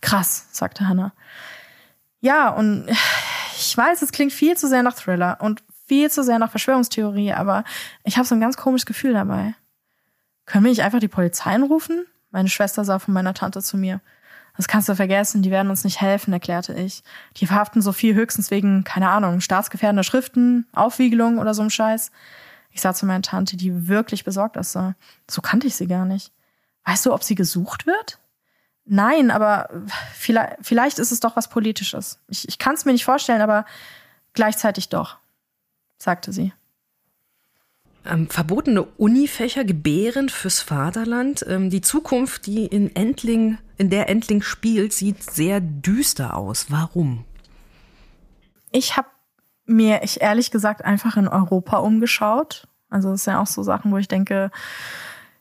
[0.00, 1.12] Krass, sagte Hannah.
[2.20, 2.88] Ja, und
[3.56, 5.38] ich weiß, es klingt viel zu sehr nach Thriller.
[5.40, 7.62] Und viel zu sehr nach Verschwörungstheorie, aber
[8.02, 9.54] ich habe so ein ganz komisches Gefühl dabei.
[10.44, 12.04] Können wir nicht einfach die Polizei anrufen?
[12.30, 14.00] Meine Schwester sah von meiner Tante zu mir.
[14.56, 17.02] Das kannst du vergessen, die werden uns nicht helfen, erklärte ich.
[17.36, 22.10] Die verhaften so viel höchstens wegen, keine Ahnung, staatsgefährdender Schriften, Aufwiegelung oder so einem Scheiß.
[22.70, 24.94] Ich sah zu meiner Tante, die wirklich besorgt aussah.
[25.30, 26.32] So kannte ich sie gar nicht.
[26.84, 28.18] Weißt du, ob sie gesucht wird?
[28.84, 29.68] Nein, aber
[30.14, 32.20] vielleicht, vielleicht ist es doch was Politisches.
[32.28, 33.66] Ich, ich kann es mir nicht vorstellen, aber
[34.32, 35.18] gleichzeitig doch,
[35.98, 36.52] sagte sie.
[38.08, 41.44] Ähm, verbotene Unifächer gebären fürs Vaterland.
[41.48, 46.66] Ähm, die Zukunft, die in Endling, in der Endling spielt, sieht sehr düster aus.
[46.70, 47.24] Warum?
[48.72, 49.08] Ich habe
[49.66, 52.68] mir, ich ehrlich gesagt, einfach in Europa umgeschaut.
[52.90, 54.50] Also das sind ja auch so Sachen, wo ich denke,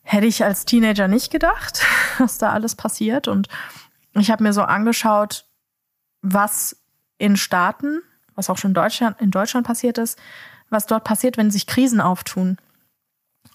[0.02, 1.84] hätte ich als Teenager nicht gedacht,
[2.18, 3.28] was da alles passiert.
[3.28, 3.48] Und
[4.14, 5.46] ich habe mir so angeschaut,
[6.22, 6.78] was
[7.18, 8.02] in Staaten,
[8.36, 10.20] was auch schon Deutschland, in Deutschland passiert ist,
[10.70, 12.58] was dort passiert, wenn sich Krisen auftun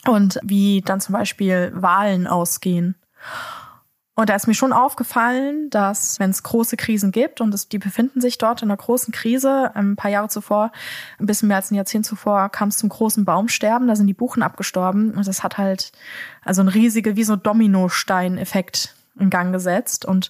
[0.06, 2.94] und wie dann zum Beispiel Wahlen ausgehen.
[4.20, 7.78] Und da ist mir schon aufgefallen, dass wenn es große Krisen gibt und es, die
[7.78, 10.72] befinden sich dort in einer großen Krise, ein paar Jahre zuvor,
[11.18, 14.14] ein bisschen mehr als ein Jahrzehnt zuvor, kam es zum großen Baumsterben, da sind die
[14.14, 15.92] Buchen abgestorben und das hat halt
[16.44, 20.28] also ein riesige, wie so Dominostein-Effekt in Gang gesetzt und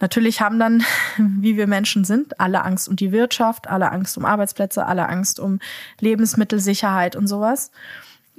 [0.00, 0.82] Natürlich haben dann,
[1.16, 5.40] wie wir Menschen sind, alle Angst um die Wirtschaft, alle Angst um Arbeitsplätze, alle Angst
[5.40, 5.58] um
[6.00, 7.70] Lebensmittelsicherheit und sowas.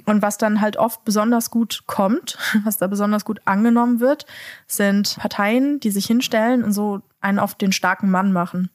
[0.06, 4.26] Und was dann halt oft besonders gut kommt, was da besonders gut angenommen wird,
[4.66, 8.70] sind Parteien, die sich hinstellen und so einen auf den starken Mann machen.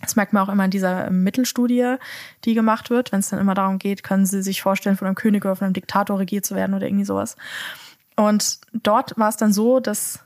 [0.00, 1.96] Das merkt man auch immer in dieser Mittelstudie,
[2.44, 5.14] die gemacht wird, wenn es dann immer darum geht, können Sie sich vorstellen, von einem
[5.14, 7.36] König oder von einem Diktator regiert zu werden oder irgendwie sowas.
[8.14, 10.20] Und dort war es dann so, dass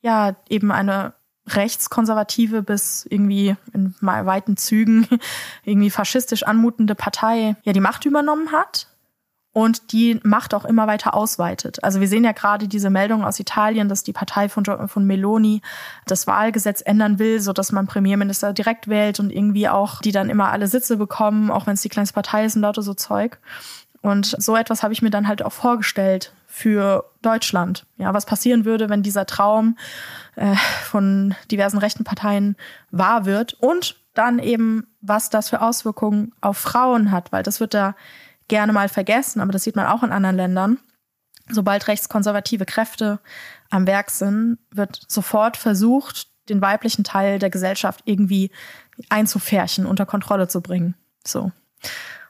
[0.00, 1.14] ja eben eine
[1.48, 5.06] rechtskonservative bis irgendwie in weiten Zügen
[5.64, 8.88] irgendwie faschistisch anmutende Partei ja die Macht übernommen hat
[9.56, 11.82] und die Macht auch immer weiter ausweitet.
[11.82, 15.62] Also wir sehen ja gerade diese Meldung aus Italien, dass die Partei von, von Meloni
[16.04, 20.28] das Wahlgesetz ändern will, so dass man Premierminister direkt wählt und irgendwie auch die dann
[20.28, 23.38] immer alle Sitze bekommen, auch wenn es die kleinste Partei ist und lauter so Zeug.
[24.06, 27.86] Und so etwas habe ich mir dann halt auch vorgestellt für Deutschland.
[27.96, 29.76] Ja, was passieren würde, wenn dieser Traum
[30.36, 32.54] äh, von diversen rechten Parteien
[32.92, 37.74] wahr wird und dann eben, was das für Auswirkungen auf Frauen hat, weil das wird
[37.74, 37.96] da
[38.46, 40.78] gerne mal vergessen, aber das sieht man auch in anderen Ländern.
[41.48, 43.18] Sobald rechtskonservative Kräfte
[43.70, 48.52] am Werk sind, wird sofort versucht, den weiblichen Teil der Gesellschaft irgendwie
[49.08, 50.94] einzufärchen, unter Kontrolle zu bringen.
[51.26, 51.50] So.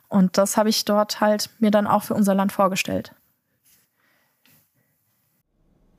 [0.08, 3.12] Und das habe ich dort halt mir dann auch für unser Land vorgestellt.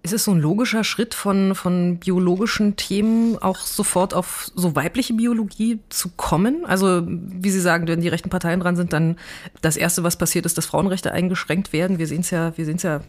[0.07, 5.13] Ist es so ein logischer Schritt von, von biologischen Themen auch sofort auf so weibliche
[5.13, 6.63] Biologie zu kommen?
[6.65, 9.17] Also, wie Sie sagen, wenn die rechten Parteien dran sind, dann
[9.61, 11.97] das Erste, was passiert, ist, dass Frauenrechte eingeschränkt werden.
[11.97, 13.01] Wir sehen es ja, ja,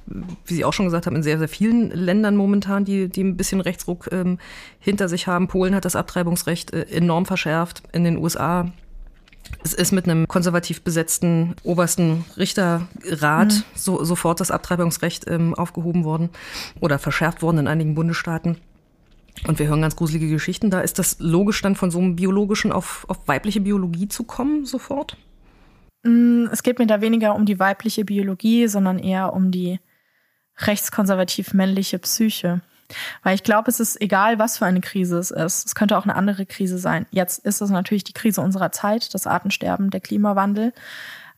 [0.45, 3.37] wie Sie auch schon gesagt haben, in sehr, sehr vielen Ländern momentan, die, die ein
[3.37, 4.41] bisschen Rechtsruck ähm,
[4.81, 5.47] hinter sich haben.
[5.47, 7.85] Polen hat das Abtreibungsrecht äh, enorm verschärft.
[7.93, 8.73] In den USA
[9.68, 13.62] es ist mit einem konservativ besetzten obersten Richterrat mhm.
[13.74, 16.31] so, sofort das Abtreibungsrecht ähm, aufgehoben worden
[16.81, 18.57] oder verschärft worden in einigen Bundesstaaten.
[19.46, 20.70] Und wir hören ganz gruselige Geschichten.
[20.70, 24.64] Da ist das logisch dann von so einem biologischen auf, auf weibliche Biologie zu kommen
[24.64, 25.16] sofort?
[26.02, 29.81] Mm, es geht mir da weniger um die weibliche Biologie, sondern eher um die
[30.57, 32.62] rechtskonservativ männliche Psyche.
[33.22, 35.66] Weil ich glaube, es ist egal, was für eine Krise es ist.
[35.66, 37.07] Es könnte auch eine andere Krise sein.
[37.11, 40.72] Jetzt ist es natürlich die Krise unserer Zeit, das Artensterben, der Klimawandel.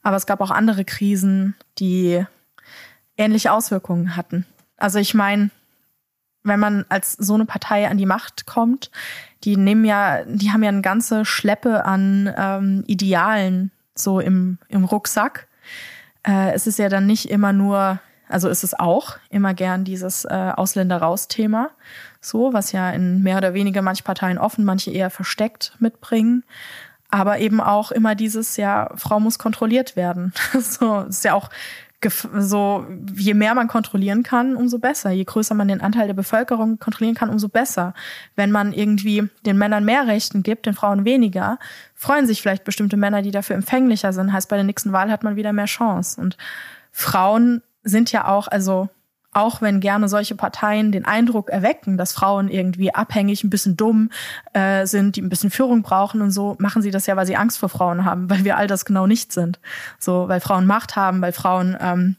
[0.03, 2.25] Aber es gab auch andere Krisen, die
[3.17, 4.47] ähnliche Auswirkungen hatten.
[4.77, 5.51] Also ich meine,
[6.43, 8.91] wenn man als so eine Partei an die Macht kommt,
[9.45, 14.85] die nehmen ja, die haben ja eine ganze Schleppe an ähm, Idealen so im, im
[14.85, 15.49] Rucksack.
[16.27, 20.25] Äh, es ist ja dann nicht immer nur also ist es auch immer gern dieses
[20.25, 21.71] äh, Ausländer raus Thema,
[22.21, 26.45] so was ja in mehr oder weniger manche Parteien offen, manche eher versteckt mitbringen,
[27.11, 30.33] aber eben auch immer dieses ja Frau muss kontrolliert werden.
[30.61, 31.51] so ist ja auch
[32.39, 35.11] so je mehr man kontrollieren kann, umso besser.
[35.11, 37.93] Je größer man den Anteil der Bevölkerung kontrollieren kann, umso besser.
[38.37, 41.59] Wenn man irgendwie den Männern mehr Rechten gibt, den Frauen weniger,
[41.95, 44.33] freuen sich vielleicht bestimmte Männer, die dafür empfänglicher sind.
[44.33, 46.19] Heißt, bei der nächsten Wahl hat man wieder mehr Chance.
[46.19, 46.39] Und
[46.91, 48.89] Frauen sind ja auch, also
[49.33, 54.11] auch wenn gerne solche Parteien den Eindruck erwecken, dass Frauen irgendwie abhängig, ein bisschen dumm
[54.55, 57.37] äh, sind, die ein bisschen Führung brauchen und so, machen sie das ja, weil sie
[57.37, 59.61] Angst vor Frauen haben, weil wir all das genau nicht sind.
[59.99, 62.17] So, weil Frauen Macht haben, weil Frauen ähm,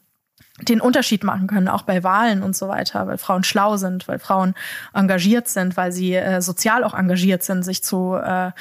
[0.62, 4.20] den Unterschied machen können, auch bei Wahlen und so weiter, weil Frauen schlau sind, weil
[4.20, 4.54] Frauen
[4.94, 8.52] engagiert sind, weil sie äh, sozial auch engagiert sind, sich zu äh,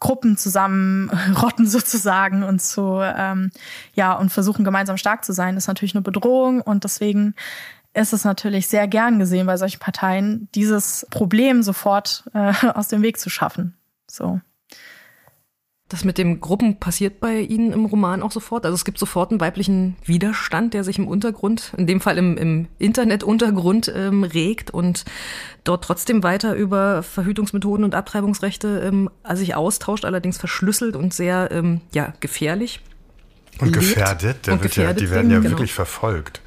[0.00, 3.50] Gruppen zusammenrotten sozusagen und zu ähm,
[3.94, 7.34] ja und versuchen gemeinsam stark zu sein, ist natürlich eine Bedrohung und deswegen
[7.92, 13.02] ist es natürlich sehr gern gesehen bei solchen Parteien, dieses Problem sofort äh, aus dem
[13.02, 13.74] Weg zu schaffen.
[14.06, 14.40] So.
[15.90, 18.64] Das mit dem Gruppen passiert bei Ihnen im Roman auch sofort.
[18.64, 22.36] Also es gibt sofort einen weiblichen Widerstand, der sich im Untergrund, in dem Fall im,
[22.38, 25.04] im Internetuntergrund ähm, regt und
[25.64, 31.50] dort trotzdem weiter über Verhütungsmethoden und Abtreibungsrechte ähm, also sich austauscht, allerdings verschlüsselt und sehr
[31.50, 32.82] ähm, ja, gefährlich.
[33.58, 35.50] Und gefährdet, der und wird gefährdet ja, die werden ja genau.
[35.50, 36.40] wirklich verfolgt.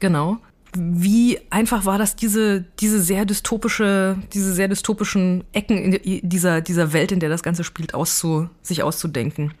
[0.00, 0.38] Genau
[0.74, 7.12] wie einfach war das, diese, diese sehr dystopische, diese sehr dystopischen Ecken dieser, dieser Welt,
[7.12, 9.54] in der das Ganze spielt, auszu, sich auszudenken?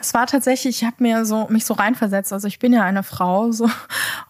[0.00, 2.32] Es war tatsächlich, ich habe mir so mich so reinversetzt.
[2.32, 3.70] Also ich bin ja eine Frau so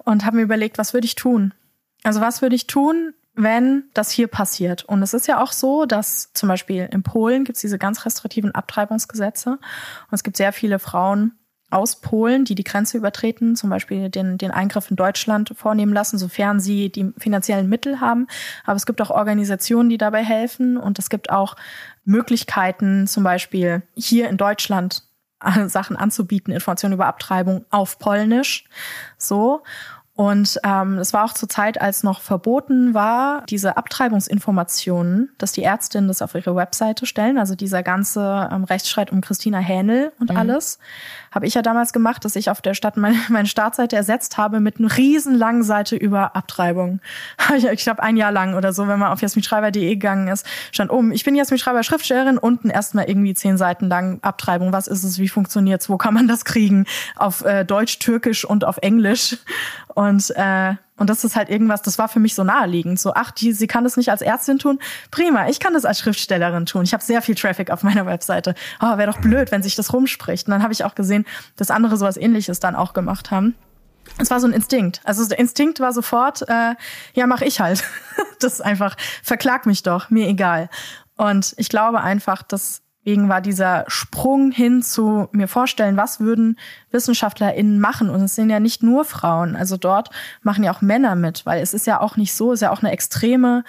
[0.05, 1.55] und habe mir überlegt, was würde ich tun?
[2.03, 4.85] Also was würde ich tun, wenn das hier passiert?
[4.85, 8.05] Und es ist ja auch so, dass zum Beispiel in Polen gibt es diese ganz
[8.05, 11.33] restriktiven Abtreibungsgesetze und es gibt sehr viele Frauen,
[11.71, 16.19] aus Polen, die die Grenze übertreten, zum Beispiel den, den Eingriff in Deutschland vornehmen lassen,
[16.19, 18.27] sofern sie die finanziellen Mittel haben.
[18.65, 21.57] Aber es gibt auch Organisationen, die dabei helfen und es gibt auch
[22.05, 25.05] Möglichkeiten, zum Beispiel hier in Deutschland
[25.67, 28.65] Sachen anzubieten, Informationen über Abtreibung auf Polnisch.
[29.17, 29.63] So.
[30.21, 35.63] Und ähm, es war auch zur Zeit, als noch verboten war, diese Abtreibungsinformationen, dass die
[35.63, 40.31] Ärztinnen das auf ihre Webseite stellen, also dieser ganze ähm, Rechtsstreit um Christina Hähnel und
[40.31, 40.37] mhm.
[40.37, 40.79] alles
[41.33, 44.61] habe ich ja damals gemacht, dass ich auf der Stadt meine, meine Startseite ersetzt habe
[44.61, 47.01] mit einer riesenlangen Seite über Abtreibung.
[47.73, 51.13] Ich glaube ein Jahr lang oder so, wenn man auf jasminschreiber.de gegangen ist, stand oben,
[51.13, 54.73] ich bin Jasmin Schreiber Schriftstellerin, unten erstmal irgendwie zehn Seiten lang Abtreibung.
[54.73, 56.87] Was ist es, wie funktioniert's, wo kann man das kriegen?
[57.17, 59.37] Auf äh, Deutsch, Türkisch und auf Englisch.
[59.95, 63.01] Und äh, und das ist halt irgendwas, das war für mich so naheliegend.
[63.01, 64.79] So, ach, die, sie kann das nicht als Ärztin tun.
[65.11, 66.83] Prima, ich kann das als Schriftstellerin tun.
[66.83, 68.55] Ich habe sehr viel Traffic auf meiner Webseite.
[68.81, 70.47] Oh, wäre doch blöd, wenn sich das rumspricht.
[70.47, 71.25] Und dann habe ich auch gesehen,
[71.57, 73.55] dass andere sowas ähnliches dann auch gemacht haben.
[74.19, 75.01] Es war so ein Instinkt.
[75.05, 76.75] Also der Instinkt war sofort, äh,
[77.15, 77.83] ja, mach ich halt.
[78.41, 80.69] das ist einfach, verklag mich doch, mir egal.
[81.17, 86.59] Und ich glaube einfach, dass Deswegen war dieser Sprung hin zu mir vorstellen, was würden
[86.91, 88.11] WissenschaftlerInnen machen?
[88.11, 89.57] Und es sind ja nicht nur Frauen.
[89.57, 90.11] Also dort
[90.43, 92.73] machen ja auch Männer mit, weil es ist ja auch nicht so, es ist ja
[92.73, 93.65] auch eine extreme,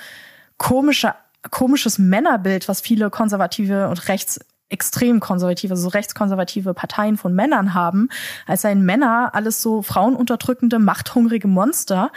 [0.57, 1.13] komische,
[1.49, 4.39] komisches Männerbild, was viele konservative und rechts
[4.71, 8.09] extrem konservative, also rechtskonservative Parteien von Männern haben,
[8.47, 12.11] als seien Männer alles so frauenunterdrückende, machthungrige Monster,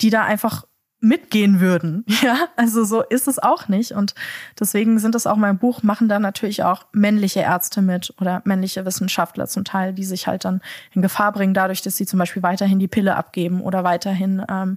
[0.00, 0.64] die da einfach
[1.00, 2.04] mitgehen würden.
[2.22, 3.92] Ja, also so ist es auch nicht.
[3.92, 4.14] Und
[4.58, 8.84] deswegen sind es auch mein Buch, machen da natürlich auch männliche Ärzte mit oder männliche
[8.84, 10.60] Wissenschaftler zum Teil, die sich halt dann
[10.92, 14.76] in Gefahr bringen, dadurch, dass sie zum Beispiel weiterhin die Pille abgeben oder weiterhin ähm,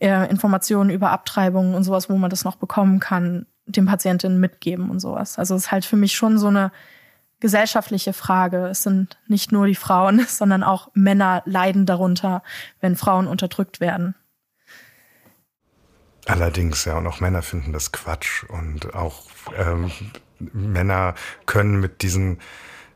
[0.00, 5.00] Informationen über Abtreibungen und sowas, wo man das noch bekommen kann, dem Patientinnen mitgeben und
[5.00, 5.38] sowas.
[5.38, 6.72] Also es ist halt für mich schon so eine
[7.40, 8.66] gesellschaftliche Frage.
[8.66, 12.42] Es sind nicht nur die Frauen, sondern auch Männer leiden darunter,
[12.80, 14.14] wenn Frauen unterdrückt werden.
[16.28, 19.22] Allerdings, ja, und auch Männer finden das Quatsch und auch
[19.56, 19.90] ähm,
[20.38, 21.14] Männer
[21.46, 22.38] können mit diesen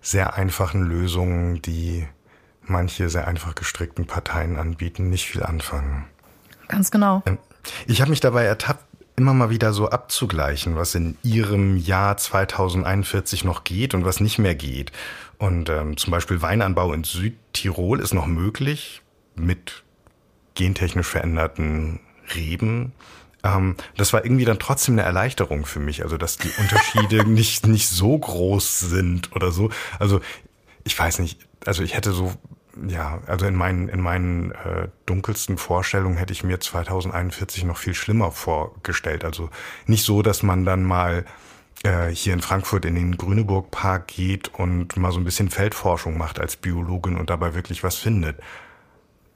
[0.01, 2.07] sehr einfachen Lösungen, die
[2.63, 6.05] manche sehr einfach gestrickten Parteien anbieten, nicht viel anfangen.
[6.69, 7.23] Ganz genau.
[7.27, 7.39] Ähm,
[7.87, 8.85] ich habe mich dabei ertappt,
[9.17, 14.39] immer mal wieder so abzugleichen, was in ihrem Jahr 2041 noch geht und was nicht
[14.39, 14.93] mehr geht.
[15.39, 19.03] Und ähm, zum Beispiel Weinanbau in Südtirol ist noch möglich
[19.35, 19.85] mit
[20.55, 22.01] gentechnisch veränderten
[22.35, 22.93] Reben.
[23.45, 27.67] Ähm, das war irgendwie dann trotzdem eine Erleichterung für mich, also dass die Unterschiede nicht,
[27.67, 29.71] nicht so groß sind oder so.
[29.99, 30.21] Also
[30.85, 32.33] ich weiß nicht, also ich hätte so,
[32.89, 37.95] ja, also in meinen, in meinen äh, dunkelsten Vorstellungen hätte ich mir 2041 noch viel
[37.95, 39.25] schlimmer vorgestellt.
[39.25, 39.51] Also
[39.87, 41.25] nicht so, dass man dann mal
[41.85, 46.17] äh, hier in Frankfurt in den Grüneburg Park geht und mal so ein bisschen Feldforschung
[46.17, 48.39] macht als Biologin und dabei wirklich was findet.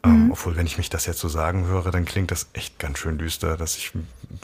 [0.04, 0.30] Ähm, mhm.
[0.32, 3.18] obwohl, wenn ich mich das jetzt so sagen höre, dann klingt das echt ganz schön
[3.18, 3.92] düster, dass ich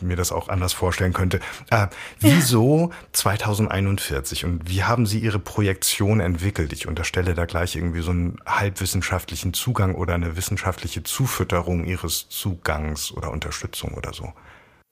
[0.00, 1.40] mir das auch anders vorstellen könnte.
[1.70, 1.88] Äh,
[2.20, 2.96] wieso ja.
[3.12, 6.72] 2041 und wie haben Sie Ihre Projektion entwickelt?
[6.72, 13.12] Ich unterstelle da gleich irgendwie so einen halbwissenschaftlichen Zugang oder eine wissenschaftliche Zufütterung Ihres Zugangs
[13.12, 14.32] oder Unterstützung oder so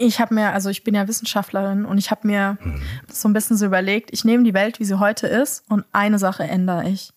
[0.00, 2.80] ich habe mir, also ich bin ja Wissenschaftlerin und ich habe mir mhm.
[3.12, 6.18] so ein bisschen so überlegt, ich nehme die Welt, wie sie heute ist und eine
[6.18, 7.12] Sache ändere ich.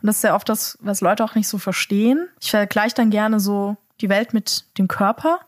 [0.00, 2.28] Und das ist ja oft das, was Leute auch nicht so verstehen.
[2.40, 5.40] Ich vergleiche dann gerne so die Welt mit dem Körper.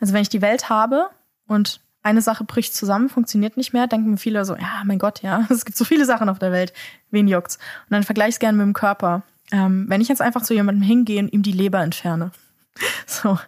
[0.00, 1.10] Also wenn ich die Welt habe
[1.48, 5.44] und eine Sache bricht zusammen, funktioniert nicht mehr, denken viele so, ja, mein Gott, ja,
[5.50, 6.72] es gibt so viele Sachen auf der Welt,
[7.10, 7.56] wen juckt's?
[7.56, 9.22] Und dann vergleiche ich es gerne mit dem Körper.
[9.50, 12.30] Ähm, wenn ich jetzt einfach zu jemandem hingehe und ihm die Leber entferne,
[13.06, 13.40] so,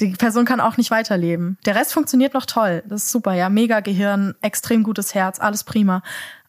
[0.00, 1.58] die Person kann auch nicht weiterleben.
[1.64, 2.82] Der Rest funktioniert noch toll.
[2.86, 3.48] Das ist super, ja.
[3.48, 6.02] Mega Gehirn, extrem gutes Herz, alles prima.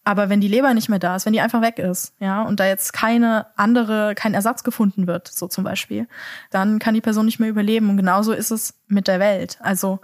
[0.04, 2.62] Aber wenn die Leber nicht mehr da ist, wenn die einfach weg ist, ja, und
[2.62, 6.08] da jetzt keine andere, kein Ersatz gefunden wird, so zum Beispiel,
[6.50, 7.90] dann kann die Person nicht mehr überleben.
[7.90, 9.58] Und genauso ist es mit der Welt.
[9.60, 10.00] Also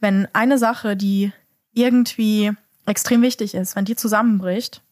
[0.00, 1.32] wenn eine Sache, die
[1.72, 2.52] irgendwie
[2.84, 4.82] extrem wichtig ist, wenn die zusammenbricht,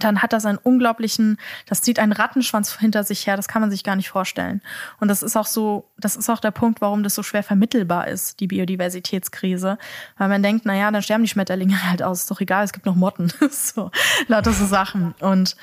[0.00, 3.70] dann hat das einen unglaublichen, das zieht einen Rattenschwanz hinter sich her, das kann man
[3.70, 4.60] sich gar nicht vorstellen.
[5.00, 8.08] Und das ist auch so, das ist auch der Punkt, warum das so schwer vermittelbar
[8.08, 9.78] ist, die Biodiversitätskrise.
[10.18, 12.72] Weil man denkt, na ja, dann sterben die Schmetterlinge halt aus, ist doch egal, es
[12.72, 13.32] gibt noch Motten.
[13.50, 13.90] so,
[14.26, 15.14] lauter so Sachen.
[15.20, 15.56] Und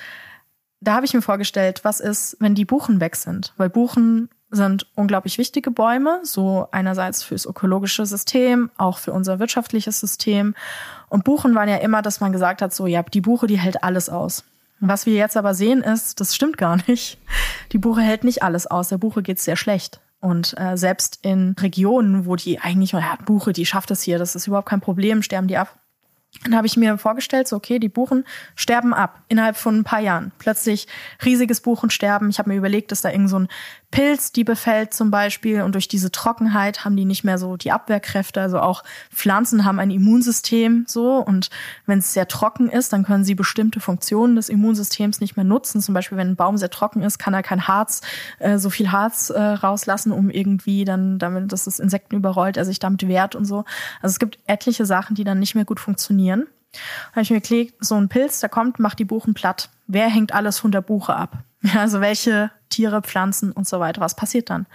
[0.80, 3.54] da habe ich mir vorgestellt, was ist, wenn die Buchen weg sind?
[3.58, 10.00] Weil Buchen sind unglaublich wichtige Bäume, so einerseits fürs ökologische System, auch für unser wirtschaftliches
[10.00, 10.56] System.
[11.12, 13.84] Und Buchen waren ja immer, dass man gesagt hat, so, ja, die Buche, die hält
[13.84, 14.46] alles aus.
[14.80, 17.18] Was wir jetzt aber sehen ist, das stimmt gar nicht.
[17.74, 18.88] Die Buche hält nicht alles aus.
[18.88, 20.00] Der Buche geht's sehr schlecht.
[20.22, 24.36] Und äh, selbst in Regionen, wo die eigentlich, ja, Buche, die schafft es hier, das
[24.36, 25.78] ist überhaupt kein Problem, sterben die ab.
[26.46, 28.24] Dann habe ich mir vorgestellt, so okay, die Buchen
[28.56, 30.32] sterben ab innerhalb von ein paar Jahren.
[30.40, 30.88] Plötzlich
[31.26, 32.30] riesiges Buchensterben.
[32.30, 33.50] Ich habe mir überlegt, dass da irgend so ein
[33.92, 37.72] Pilz die befällt zum Beispiel und durch diese Trockenheit haben die nicht mehr so die
[37.72, 38.42] Abwehrkräfte.
[38.42, 38.84] Also auch
[39.14, 41.50] Pflanzen haben ein Immunsystem so und
[41.86, 45.82] wenn es sehr trocken ist, dann können sie bestimmte Funktionen des Immunsystems nicht mehr nutzen.
[45.82, 48.02] Zum Beispiel, wenn ein Baum sehr trocken ist, kann er kein Harz,
[48.40, 52.66] äh, so viel Harz äh, rauslassen, um irgendwie dann, damit, dass das Insekten überrollt, er
[52.66, 53.66] sich damit wehrt und so.
[54.02, 56.48] Also es gibt etliche Sachen, die dann nicht mehr gut funktionieren.
[57.12, 59.70] Habe ich mir geklickt, so ein Pilz, der kommt, macht die Buchen platt.
[59.88, 61.44] Wer hängt alles von der Buche ab?
[61.62, 64.02] Ja, also welche Tiere, Pflanzen und so weiter.
[64.02, 64.66] Was passiert dann?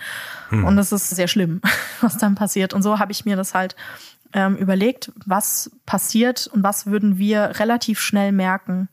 [0.51, 0.64] Hm.
[0.64, 1.61] Und das ist sehr schlimm,
[2.01, 2.74] was dann passiert.
[2.74, 3.74] Und so habe ich mir das halt
[4.32, 8.89] ähm, überlegt, was passiert und was würden wir relativ schnell merken.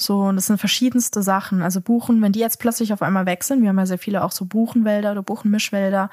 [0.00, 1.60] So, und das sind verschiedenste Sachen.
[1.60, 4.30] Also Buchen, wenn die jetzt plötzlich auf einmal sind, wir haben ja sehr viele auch
[4.30, 6.08] so Buchenwälder oder Buchenmischwälder,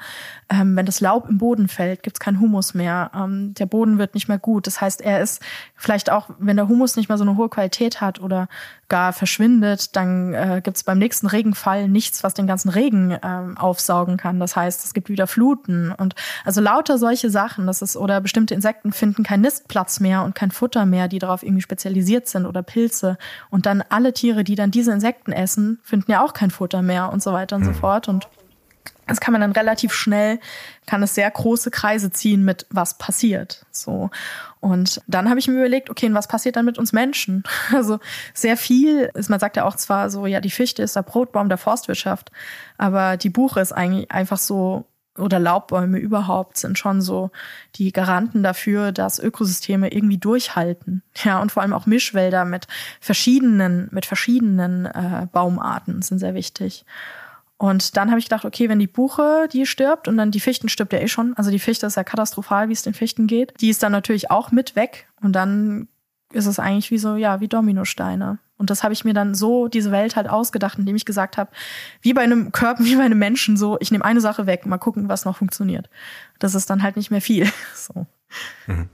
[0.48, 3.12] ähm, wenn das Laub im Boden fällt, gibt's keinen Humus mehr.
[3.14, 4.66] Ähm, der Boden wird nicht mehr gut.
[4.66, 5.40] Das heißt, er ist
[5.76, 8.48] vielleicht auch, wenn der Humus nicht mehr so eine hohe Qualität hat oder
[8.88, 14.16] gar verschwindet, dann äh, gibt's beim nächsten Regenfall nichts, was den ganzen Regen ähm, aufsaugen
[14.16, 14.38] kann.
[14.38, 16.14] Das heißt, es gibt wieder Fluten und
[16.44, 17.66] also lauter solche Sachen.
[17.66, 21.42] Das ist oder bestimmte Insekten finden keinen Nistplatz mehr und kein Futter mehr, die darauf
[21.42, 23.18] irgendwie spezialisiert sind oder Pilze
[23.50, 26.82] und dann dann alle Tiere, die dann diese Insekten essen, finden ja auch kein Futter
[26.82, 27.66] mehr und so weiter und mhm.
[27.66, 28.08] so fort.
[28.08, 28.28] Und
[29.06, 30.40] das kann man dann relativ schnell,
[30.86, 33.64] kann es sehr große Kreise ziehen mit was passiert.
[33.70, 34.10] So.
[34.60, 37.44] Und dann habe ich mir überlegt, okay, und was passiert dann mit uns Menschen?
[37.72, 37.98] Also
[38.34, 41.58] sehr viel, man sagt ja auch zwar so, ja, die Fichte ist der Brotbaum der
[41.58, 42.30] Forstwirtschaft,
[42.78, 44.86] aber die Buche ist eigentlich einfach so
[45.18, 47.30] oder Laubbäume überhaupt sind schon so
[47.76, 51.02] die Garanten dafür, dass Ökosysteme irgendwie durchhalten.
[51.24, 52.66] Ja, und vor allem auch Mischwälder mit
[53.00, 56.84] verschiedenen, mit verschiedenen äh, Baumarten sind sehr wichtig.
[57.58, 60.68] Und dann habe ich gedacht, okay, wenn die Buche, die stirbt und dann die Fichten
[60.68, 61.34] stirbt ja eh schon.
[61.36, 63.54] Also die Fichte ist ja katastrophal, wie es den Fichten geht.
[63.60, 65.08] Die ist dann natürlich auch mit weg.
[65.22, 65.88] Und dann
[66.32, 68.38] ist es eigentlich wie so, ja, wie Dominosteine.
[68.58, 71.50] Und das habe ich mir dann so diese Welt halt ausgedacht, indem ich gesagt habe,
[72.00, 74.78] wie bei einem Körper, wie bei einem Menschen, so, ich nehme eine Sache weg, mal
[74.78, 75.88] gucken, was noch funktioniert.
[76.38, 77.50] Das ist dann halt nicht mehr viel.
[77.74, 78.06] So.
[78.66, 78.88] Mhm.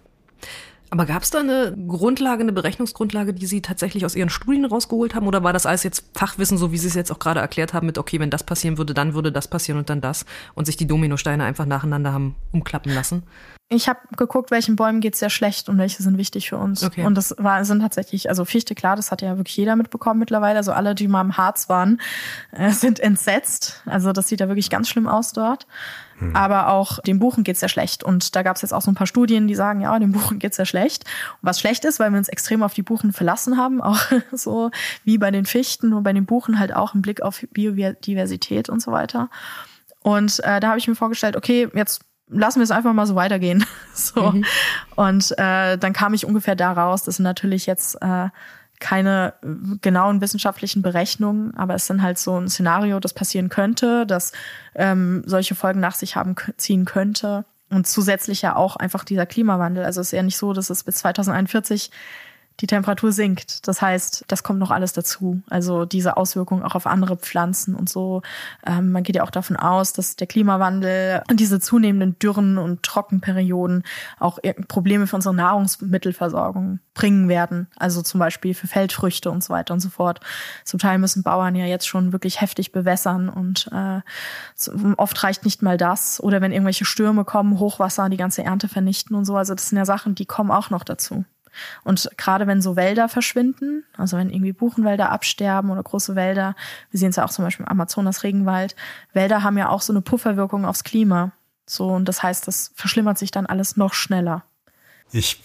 [0.92, 5.14] Aber gab es da eine Grundlage, eine Berechnungsgrundlage, die Sie tatsächlich aus Ihren Studien rausgeholt
[5.14, 5.26] haben?
[5.26, 7.86] Oder war das alles jetzt Fachwissen, so wie Sie es jetzt auch gerade erklärt haben,
[7.86, 10.76] mit, okay, wenn das passieren würde, dann würde das passieren und dann das und sich
[10.76, 13.22] die Dominosteine einfach nacheinander haben umklappen lassen?
[13.70, 16.84] Ich habe geguckt, welchen Bäumen geht's sehr schlecht und welche sind wichtig für uns.
[16.84, 17.06] Okay.
[17.06, 20.58] Und das war, sind tatsächlich, also Fichte, klar, das hat ja wirklich jeder mitbekommen mittlerweile.
[20.58, 22.02] Also alle, die mal im Harz waren,
[22.50, 23.82] äh, sind entsetzt.
[23.86, 25.66] Also das sieht ja wirklich ganz schlimm aus dort.
[26.22, 26.36] Hm.
[26.36, 28.04] Aber auch den Buchen geht's sehr schlecht.
[28.04, 30.56] Und da gab's jetzt auch so ein paar Studien, die sagen, ja, den Buchen geht's
[30.56, 31.04] sehr schlecht.
[31.40, 34.00] Und was schlecht ist, weil wir uns extrem auf die Buchen verlassen haben, auch
[34.32, 34.70] so
[35.04, 38.80] wie bei den Fichten und bei den Buchen halt auch im Blick auf Biodiversität und
[38.80, 39.28] so weiter.
[40.00, 43.14] Und äh, da habe ich mir vorgestellt, okay, jetzt lassen wir es einfach mal so
[43.14, 43.64] weitergehen.
[43.94, 44.32] so.
[44.32, 44.44] Mhm.
[44.96, 47.04] Und äh, dann kam ich ungefähr da raus.
[47.04, 48.28] Das sind natürlich jetzt äh,
[48.82, 49.34] keine
[49.80, 54.32] genauen wissenschaftlichen Berechnungen, aber es sind halt so ein Szenario, das passieren könnte, das
[54.74, 57.44] ähm, solche Folgen nach sich haben ziehen könnte.
[57.70, 59.84] Und zusätzlich ja auch einfach dieser Klimawandel.
[59.84, 61.90] Also es ist ja nicht so, dass es bis 2041
[62.60, 63.66] die Temperatur sinkt.
[63.66, 65.42] Das heißt, das kommt noch alles dazu.
[65.48, 68.22] Also diese Auswirkungen auch auf andere Pflanzen und so.
[68.66, 72.82] Ähm, man geht ja auch davon aus, dass der Klimawandel und diese zunehmenden Dürren und
[72.82, 73.84] Trockenperioden
[74.18, 74.38] auch
[74.68, 77.68] Probleme für unsere Nahrungsmittelversorgung bringen werden.
[77.76, 80.20] Also zum Beispiel für Feldfrüchte und so weiter und so fort.
[80.64, 84.00] Zum Teil müssen Bauern ja jetzt schon wirklich heftig bewässern und äh,
[84.96, 86.22] oft reicht nicht mal das.
[86.22, 89.36] Oder wenn irgendwelche Stürme kommen, Hochwasser, die ganze Ernte vernichten und so.
[89.36, 91.24] Also das sind ja Sachen, die kommen auch noch dazu.
[91.84, 96.54] Und gerade wenn so Wälder verschwinden, also wenn irgendwie Buchenwälder absterben oder große Wälder,
[96.90, 98.76] wir sehen es ja auch zum Beispiel im Amazonas-Regenwald,
[99.12, 101.32] Wälder haben ja auch so eine Pufferwirkung aufs Klima.
[101.66, 104.44] So, und das heißt, das verschlimmert sich dann alles noch schneller.
[105.12, 105.42] Ich,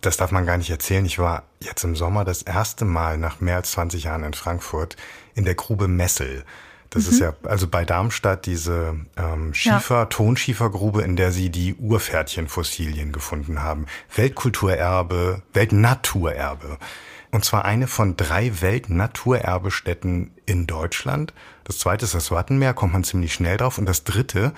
[0.00, 1.06] das darf man gar nicht erzählen.
[1.06, 4.96] Ich war jetzt im Sommer das erste Mal nach mehr als 20 Jahren in Frankfurt
[5.34, 6.44] in der Grube Messel.
[6.94, 7.12] Das mhm.
[7.12, 10.04] ist ja also bei Darmstadt diese ähm, Schiefer, ja.
[10.06, 13.86] Tonschiefergrube, in der sie die Urpferdchenfossilien gefunden haben.
[14.14, 16.78] Weltkulturerbe, Weltnaturerbe.
[17.32, 21.34] Und zwar eine von drei Weltnaturerbestätten in Deutschland.
[21.64, 23.76] Das zweite ist das Wattenmeer, kommt man ziemlich schnell drauf.
[23.78, 24.52] Und das dritte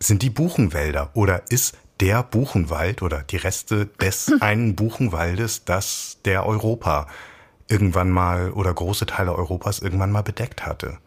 [0.00, 6.44] sind die Buchenwälder oder ist der Buchenwald oder die Reste des einen Buchenwaldes, das der
[6.44, 7.06] Europa
[7.68, 10.98] irgendwann mal oder große Teile Europas irgendwann mal bedeckt hatte.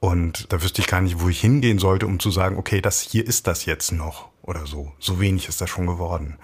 [0.00, 3.00] Und da wüsste ich gar nicht, wo ich hingehen sollte, um zu sagen, okay, das
[3.00, 4.92] hier ist das jetzt noch oder so.
[4.98, 6.38] So wenig ist das schon geworden.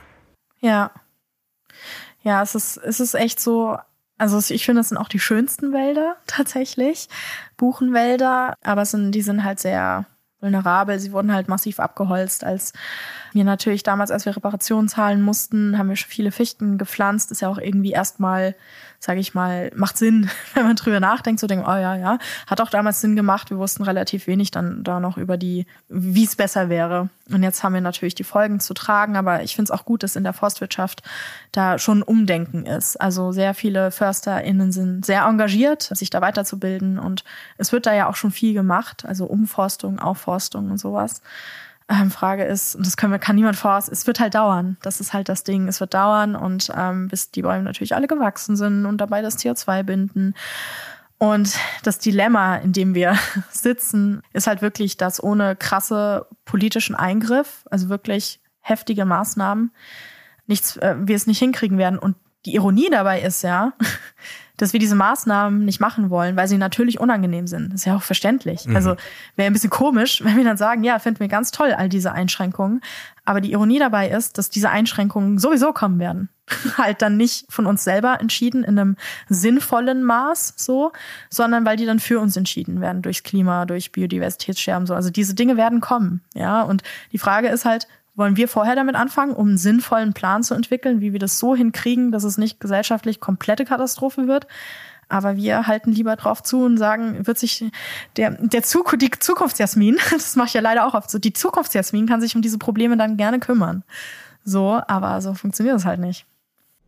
[0.60, 0.90] Ja.
[2.22, 3.76] Ja, es ist, es ist echt so,
[4.18, 7.08] also ich finde, das sind auch die schönsten Wälder tatsächlich.
[7.56, 10.06] Buchenwälder, aber sind, die sind halt sehr
[10.40, 10.98] vulnerabel.
[11.00, 12.44] Sie wurden halt massiv abgeholzt.
[12.44, 12.72] Als
[13.32, 17.30] wir natürlich damals, als wir Reparationen zahlen mussten, haben wir schon viele Fichten gepflanzt.
[17.30, 18.54] Ist ja auch irgendwie erstmal
[19.04, 22.60] sage ich mal, macht Sinn, wenn man drüber nachdenkt, so denkt, oh ja, ja, hat
[22.60, 23.50] auch damals Sinn gemacht.
[23.50, 27.10] Wir wussten relativ wenig dann da noch über die, wie es besser wäre.
[27.30, 30.02] Und jetzt haben wir natürlich die Folgen zu tragen, aber ich finde es auch gut,
[30.02, 31.02] dass in der Forstwirtschaft
[31.52, 33.00] da schon Umdenken ist.
[33.00, 37.24] Also sehr viele FörsterInnen sind sehr engagiert, sich da weiterzubilden und
[37.58, 41.22] es wird da ja auch schon viel gemacht, also Umforstung, Aufforstung und sowas.
[41.88, 44.78] Ähm, Frage ist, und das können wir, kann niemand voraus, es wird halt dauern.
[44.80, 45.68] Das ist halt das Ding.
[45.68, 49.38] Es wird dauern und ähm, bis die Bäume natürlich alle gewachsen sind und dabei das
[49.38, 50.34] CO2 binden.
[51.18, 53.16] Und das Dilemma, in dem wir
[53.50, 59.70] sitzen, ist halt wirklich, dass ohne krasse politischen Eingriff, also wirklich heftige Maßnahmen,
[60.46, 61.98] nichts, äh, wir es nicht hinkriegen werden.
[61.98, 62.16] Und
[62.46, 63.72] die Ironie dabei ist ja,
[64.56, 67.72] dass wir diese Maßnahmen nicht machen wollen, weil sie natürlich unangenehm sind.
[67.72, 68.66] Das ist ja auch verständlich.
[68.66, 68.76] Mhm.
[68.76, 68.96] Also
[69.36, 72.12] wäre ein bisschen komisch, wenn wir dann sagen, ja, finden wir ganz toll, all diese
[72.12, 72.80] Einschränkungen.
[73.24, 76.28] Aber die Ironie dabei ist, dass diese Einschränkungen sowieso kommen werden.
[76.76, 78.96] halt dann nicht von uns selber entschieden in einem
[79.28, 80.92] sinnvollen Maß so,
[81.30, 84.94] sondern weil die dann für uns entschieden werden durch Klima, durch Biodiversitätsscherben so.
[84.94, 86.62] Also diese Dinge werden kommen, ja.
[86.62, 86.82] Und
[87.12, 91.00] die Frage ist halt, wollen wir vorher damit anfangen, um einen sinnvollen Plan zu entwickeln,
[91.00, 94.46] wie wir das so hinkriegen, dass es nicht gesellschaftlich komplette Katastrophe wird?
[95.08, 97.70] Aber wir halten lieber drauf zu und sagen, wird sich
[98.16, 102.06] der, der Zuk die Zukunftsjasmin, das mache ich ja leider auch oft so, die Zukunftsjasmin
[102.06, 103.84] kann sich um diese Probleme dann gerne kümmern.
[104.44, 106.26] So, aber so funktioniert es halt nicht.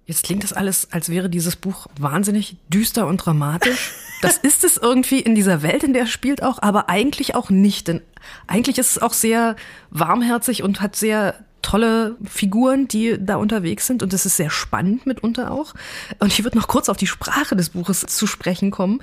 [0.06, 3.92] Jetzt klingt das alles, als wäre dieses Buch wahnsinnig düster und dramatisch.
[4.22, 7.50] Das ist es irgendwie in dieser Welt, in der es spielt auch, aber eigentlich auch
[7.50, 7.88] nicht.
[7.88, 8.02] Denn
[8.46, 9.56] eigentlich ist es auch sehr
[9.90, 11.34] warmherzig und hat sehr
[11.66, 15.74] tolle Figuren, die da unterwegs sind und es ist sehr spannend mitunter auch.
[16.20, 19.00] Und ich würde noch kurz auf die Sprache des Buches zu sprechen kommen,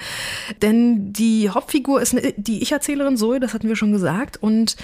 [0.62, 4.78] denn die Hauptfigur ist eine, die Ich-Erzählerin Zoe, das hatten wir schon gesagt und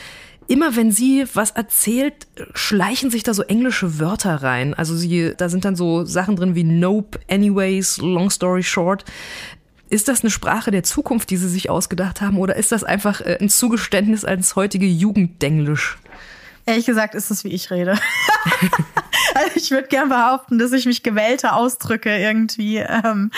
[0.50, 4.74] immer wenn sie was erzählt, schleichen sich da so englische Wörter rein.
[4.74, 9.06] Also sie, da sind dann so Sachen drin wie Nope, Anyways, Long Story Short.
[9.90, 13.22] Ist das eine Sprache der Zukunft, die sie sich ausgedacht haben, oder ist das einfach
[13.22, 16.00] äh, ein Zugeständnis als heutige Jugenddenglisch?
[16.66, 17.98] Ehrlich gesagt ist es, wie ich rede.
[19.36, 22.78] also ich würde gern behaupten, dass ich mich gewählter ausdrücke irgendwie.
[22.78, 23.32] Ähm,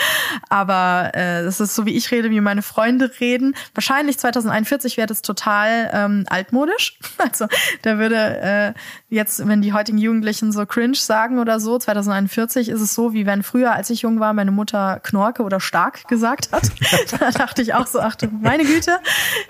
[0.48, 3.54] aber äh, das ist so, wie ich rede, wie meine Freunde reden.
[3.74, 6.98] Wahrscheinlich 2041 wäre das total ähm, altmodisch.
[7.22, 7.46] Also
[7.82, 8.72] da würde äh,
[9.08, 13.26] jetzt, wenn die heutigen Jugendlichen so cringe sagen oder so, 2041 ist es so, wie
[13.26, 16.64] wenn früher, als ich jung war, meine Mutter Knorke oder Stark gesagt hat.
[17.20, 18.98] da dachte ich auch so, ach du meine Güte.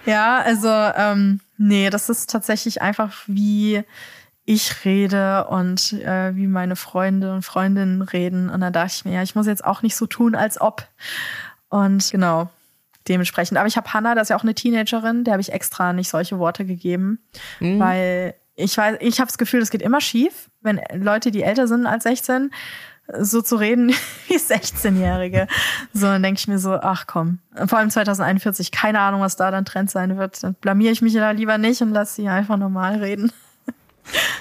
[0.04, 3.84] Ja, also ähm, Nee, das ist tatsächlich einfach wie
[4.44, 8.50] ich rede und äh, wie meine Freunde und Freundinnen reden.
[8.50, 10.86] Und dann dachte ich mir, ja, ich muss jetzt auch nicht so tun, als ob.
[11.68, 12.50] Und genau,
[13.08, 13.58] dementsprechend.
[13.58, 16.08] Aber ich habe Hannah, das ist ja auch eine Teenagerin, der habe ich extra nicht
[16.08, 17.20] solche Worte gegeben,
[17.60, 17.78] mhm.
[17.78, 21.68] weil ich weiß, ich habe das Gefühl, das geht immer schief, wenn Leute, die älter
[21.68, 22.50] sind als 16,
[23.18, 23.88] so zu reden
[24.28, 25.46] wie 16-Jährige.
[25.92, 27.38] So, dann denke ich mir so, ach komm.
[27.66, 30.42] Vor allem 2041, keine Ahnung, was da dann Trend sein wird.
[30.42, 33.32] Dann blamier ich mich da lieber nicht und lass sie einfach normal reden.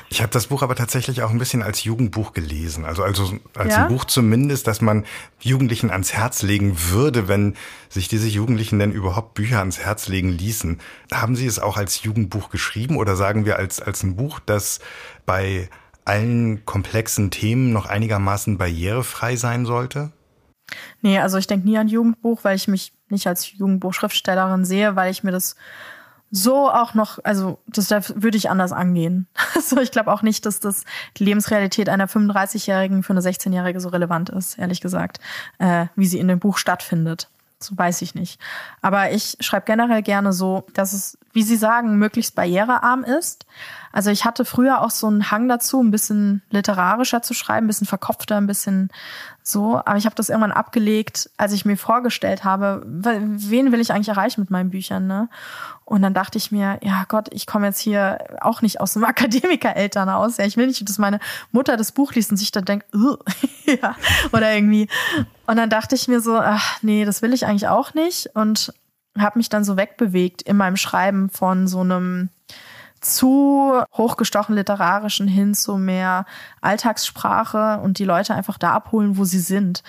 [0.10, 2.84] Ich habe das Buch aber tatsächlich auch ein bisschen als Jugendbuch gelesen.
[2.84, 3.84] Also, also als ja?
[3.84, 5.06] ein Buch zumindest, das man
[5.40, 7.56] Jugendlichen ans Herz legen würde, wenn
[7.90, 10.80] sich diese Jugendlichen denn überhaupt Bücher ans Herz legen ließen.
[11.14, 14.80] Haben Sie es auch als Jugendbuch geschrieben oder sagen wir als, als ein Buch, das
[15.26, 15.70] bei
[16.04, 20.12] allen komplexen Themen noch einigermaßen barrierefrei sein sollte?
[21.02, 25.12] Nee, also ich denke nie an Jugendbuch, weil ich mich nicht als Jugendbuchschriftstellerin sehe, weil
[25.12, 25.56] ich mir das
[26.32, 27.90] so auch noch, also das
[28.22, 29.28] würde ich anders angehen.
[29.54, 30.86] Also ich glaube auch nicht, dass das
[31.18, 35.20] die Lebensrealität einer 35-Jährigen für eine 16-Jährige so relevant ist, ehrlich gesagt,
[35.60, 37.30] äh, wie sie in dem Buch stattfindet.
[37.64, 38.40] So weiß ich nicht.
[38.82, 43.46] Aber ich schreibe generell gerne so, dass es, wie Sie sagen, möglichst barrierearm ist.
[43.92, 47.68] Also ich hatte früher auch so einen Hang dazu, ein bisschen literarischer zu schreiben, ein
[47.68, 48.90] bisschen verkopfter, ein bisschen
[49.44, 49.78] so.
[49.78, 54.10] Aber ich habe das irgendwann abgelegt, als ich mir vorgestellt habe, wen will ich eigentlich
[54.10, 55.30] erreichen mit meinen Büchern, ne?
[55.86, 59.06] Und dann dachte ich mir, ja Gott, ich komme jetzt hier auch nicht aus einem
[59.10, 60.38] Akademiker-Elternhaus.
[60.38, 61.20] Ja, ich will nicht, dass meine
[61.52, 62.88] Mutter das Buch liest und sich dann denkt,
[63.66, 63.96] ja,
[64.32, 64.88] oder irgendwie.
[65.48, 68.30] Und dann dachte ich mir so, ach nee, das will ich eigentlich auch nicht.
[68.36, 68.74] Und
[69.18, 72.30] habe mich dann so wegbewegt in meinem Schreiben von so einem
[73.02, 76.26] zu hochgestochen literarischen hin zu mehr
[76.62, 79.84] Alltagssprache und die Leute einfach da abholen, wo sie sind.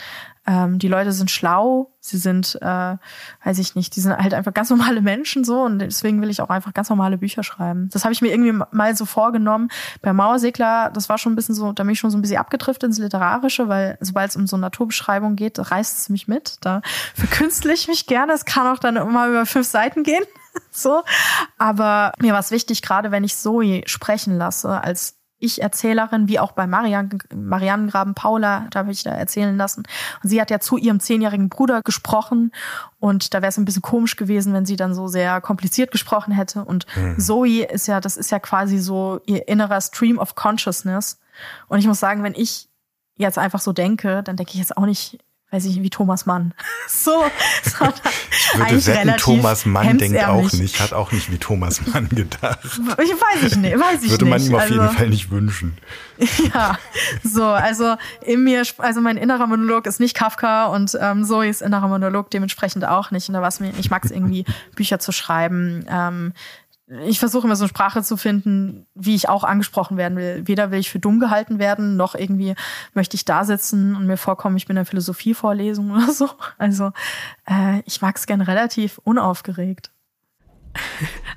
[0.44, 2.96] Ähm, die Leute sind schlau, sie sind, äh,
[3.44, 6.40] weiß ich nicht, die sind halt einfach ganz normale Menschen so und deswegen will ich
[6.40, 7.88] auch einfach ganz normale Bücher schreiben.
[7.92, 9.68] Das habe ich mir irgendwie mal so vorgenommen.
[10.00, 12.38] Bei Mauersegler, das war schon ein bisschen so, da bin ich schon so ein bisschen
[12.38, 16.56] abgedriftet ins Literarische, weil sobald es um so Naturbeschreibung geht, reißt es mich mit.
[16.62, 16.82] Da
[17.14, 18.32] verkünstle ich mich gerne.
[18.32, 20.24] Es kann auch dann immer über fünf Seiten gehen.
[20.70, 21.02] so.
[21.58, 26.52] Aber mir war es wichtig, gerade wenn ich Zoe sprechen lasse, als ich-Erzählerin, wie auch
[26.52, 29.82] bei Marian, Marianengraben Paula, da habe ich da erzählen lassen.
[30.22, 32.52] Und sie hat ja zu ihrem zehnjährigen Bruder gesprochen
[33.00, 36.32] und da wäre es ein bisschen komisch gewesen, wenn sie dann so sehr kompliziert gesprochen
[36.32, 36.64] hätte.
[36.64, 37.18] Und mhm.
[37.18, 41.18] Zoe ist ja, das ist ja quasi so ihr innerer Stream of Consciousness.
[41.66, 42.68] Und ich muss sagen, wenn ich
[43.16, 45.18] jetzt einfach so denke, dann denke ich jetzt auch nicht
[45.52, 46.54] weiß ich, wie Thomas Mann.
[46.88, 47.24] so,
[47.62, 47.94] sondern
[48.76, 52.58] ich würde wetten, Thomas Mann denkt auch nicht, hat auch nicht wie Thomas Mann gedacht.
[53.02, 54.30] Ich weiß ich nicht, weiß ich würde nicht.
[54.30, 55.76] man ihm auf also, jeden Fall nicht wünschen.
[56.54, 56.78] ja,
[57.22, 61.88] so, also in mir, also mein innerer Monolog ist nicht Kafka und ähm, Zoes innerer
[61.88, 63.28] Monolog dementsprechend auch nicht.
[63.28, 64.44] Und da war es mir, ich mag es irgendwie,
[64.74, 66.32] Bücher zu schreiben, ähm,
[66.88, 70.42] ich versuche immer so eine Sprache zu finden, wie ich auch angesprochen werden will.
[70.46, 72.54] Weder will ich für dumm gehalten werden, noch irgendwie
[72.92, 76.28] möchte ich da sitzen und mir vorkommen, ich bin in der Philosophievorlesung oder so.
[76.58, 76.92] Also
[77.48, 79.90] äh, ich mag es gern relativ unaufgeregt.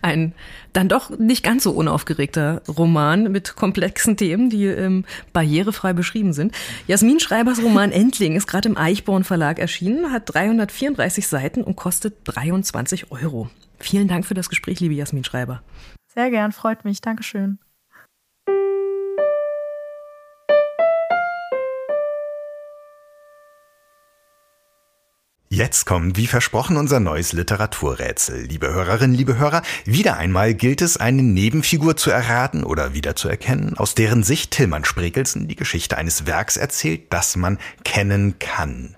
[0.02, 0.34] Ein
[0.72, 6.54] dann doch nicht ganz so unaufgeregter Roman mit komplexen Themen, die ähm, barrierefrei beschrieben sind.
[6.88, 12.16] Jasmin Schreibers Roman Endling ist gerade im Eichborn Verlag erschienen, hat 334 Seiten und kostet
[12.26, 13.50] 23 Euro.
[13.80, 15.62] Vielen Dank für das Gespräch, liebe Jasmin Schreiber.
[16.08, 17.02] Sehr gern, freut mich.
[17.02, 17.60] Dankeschön.
[25.56, 28.42] Jetzt kommt, wie versprochen, unser neues Literaturrätsel.
[28.42, 33.96] Liebe Hörerinnen, liebe Hörer, wieder einmal gilt es, eine Nebenfigur zu erraten oder wiederzuerkennen, aus
[33.96, 38.98] deren Sicht Tillmann Spregelsen die Geschichte eines Werks erzählt, das man kennen kann.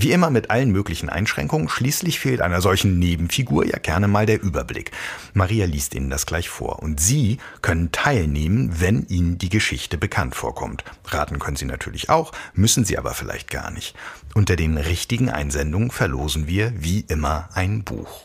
[0.00, 4.40] Wie immer mit allen möglichen Einschränkungen, schließlich fehlt einer solchen Nebenfigur ja gerne mal der
[4.40, 4.92] Überblick.
[5.34, 10.36] Maria liest Ihnen das gleich vor und Sie können teilnehmen, wenn Ihnen die Geschichte bekannt
[10.36, 10.84] vorkommt.
[11.06, 13.96] Raten können Sie natürlich auch, müssen Sie aber vielleicht gar nicht.
[14.34, 18.22] Unter den richtigen Einsendungen verlosen wir wie immer ein Buch.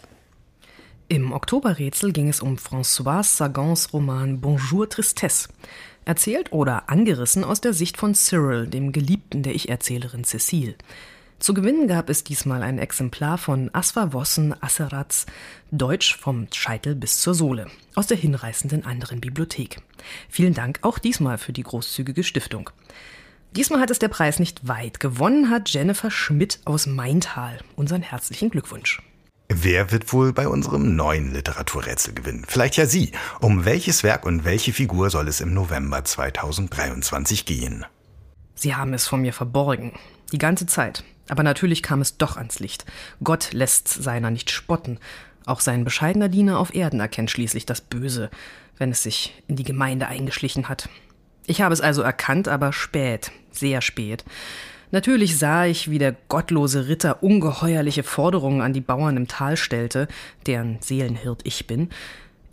[1.07, 5.49] Im Oktoberrätsel ging es um François Sagans Roman Bonjour Tristesse.
[6.05, 10.75] Erzählt oder angerissen aus der Sicht von Cyril, dem Geliebten der Ich-Erzählerin Cecile.
[11.43, 15.25] Zu gewinnen gab es diesmal ein Exemplar von Asfa Wossen Asserats
[15.71, 19.81] Deutsch vom Scheitel bis zur Sohle aus der hinreißenden anderen Bibliothek.
[20.29, 22.69] Vielen Dank auch diesmal für die großzügige Stiftung.
[23.51, 25.01] Diesmal hat es der Preis nicht weit.
[25.01, 27.59] Gewonnen hat Jennifer Schmidt aus Maintal.
[27.75, 29.01] Unseren herzlichen Glückwunsch.
[29.49, 32.45] Wer wird wohl bei unserem neuen Literaturrätsel gewinnen?
[32.47, 33.11] Vielleicht ja Sie.
[33.41, 37.85] Um welches Werk und welche Figur soll es im November 2023 gehen?
[38.55, 39.91] Sie haben es vor mir verborgen.
[40.31, 41.03] Die ganze Zeit.
[41.29, 42.85] Aber natürlich kam es doch ans Licht.
[43.23, 44.99] Gott lässt seiner nicht spotten.
[45.45, 48.29] Auch sein bescheidener Diener auf Erden erkennt schließlich das Böse,
[48.77, 50.89] wenn es sich in die Gemeinde eingeschlichen hat.
[51.45, 54.23] Ich habe es also erkannt, aber spät, sehr spät.
[54.91, 60.07] Natürlich sah ich, wie der gottlose Ritter ungeheuerliche Forderungen an die Bauern im Tal stellte,
[60.45, 61.89] deren Seelenhirt ich bin,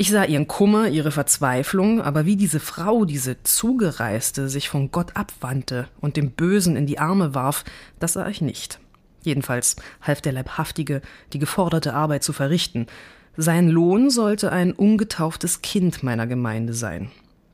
[0.00, 5.14] ich sah ihren Kummer, ihre Verzweiflung, aber wie diese Frau, diese Zugereiste, sich von Gott
[5.14, 7.66] abwandte und dem Bösen in die Arme warf,
[7.98, 8.80] das sah ich nicht.
[9.24, 11.02] Jedenfalls half der Leibhaftige,
[11.34, 12.86] die geforderte Arbeit zu verrichten.
[13.36, 17.10] Sein Lohn sollte ein ungetauftes Kind meiner Gemeinde sein.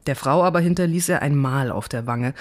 [0.07, 2.33] Der Frau aber hinterließ er ein Mal auf der Wange,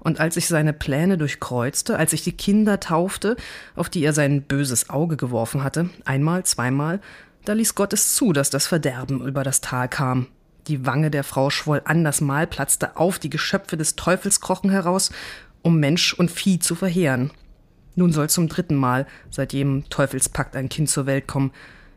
[0.00, 3.36] und als ich seine Pläne durchkreuzte, als ich die Kinder taufte,
[3.76, 7.00] auf die er sein böses Auge geworfen hatte, einmal, zweimal,
[7.44, 10.28] da ließ Gott es zu, dass das Verderben über das Tal kam.
[10.68, 14.70] Die Wange der Frau schwoll an, das Mal platzte auf, die Geschöpfe des Teufels krochen
[14.70, 15.10] heraus,
[15.62, 17.32] um Mensch und Vieh zu verheeren.
[17.94, 21.52] Nun soll zum dritten Mal seit jenem Teufelspakt ein Kind zur Welt kommen.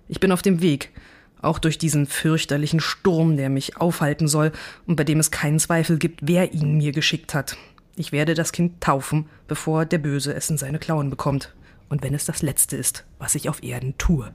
[0.07, 0.91] Ich bin auf dem Weg,
[1.41, 4.51] auch durch diesen fürchterlichen Sturm, der mich aufhalten soll
[4.87, 7.55] und bei dem es keinen Zweifel gibt, wer ihn mir geschickt hat.
[7.95, 11.53] Ich werde das Kind taufen, bevor der Böse es in seine Klauen bekommt.
[11.87, 14.31] und wenn es das Letzte ist, was ich auf Erden tue.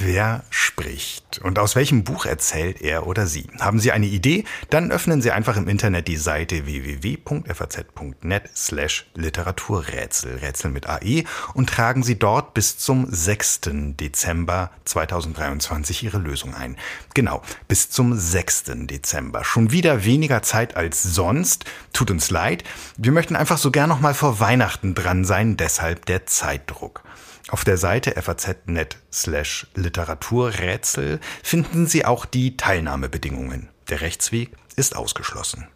[0.00, 3.46] Wer spricht und aus welchem Buch erzählt er oder sie?
[3.60, 4.42] Haben Sie eine Idee?
[4.68, 11.22] Dann öffnen Sie einfach im Internet die Seite www.faz.net slash Literaturrätsel, Rätsel mit AE
[11.54, 13.60] und tragen Sie dort bis zum 6.
[14.00, 16.76] Dezember 2023 Ihre Lösung ein.
[17.14, 18.64] Genau, bis zum 6.
[18.88, 19.44] Dezember.
[19.44, 21.64] Schon wieder weniger Zeit als sonst.
[21.92, 22.64] Tut uns leid.
[22.96, 27.04] Wir möchten einfach so gern noch mal vor Weihnachten dran sein, deshalb der Zeitdruck.
[27.48, 33.68] Auf der Seite faz.net slash Literaturrätsel finden Sie auch die Teilnahmebedingungen.
[33.88, 35.68] Der Rechtsweg ist ausgeschlossen.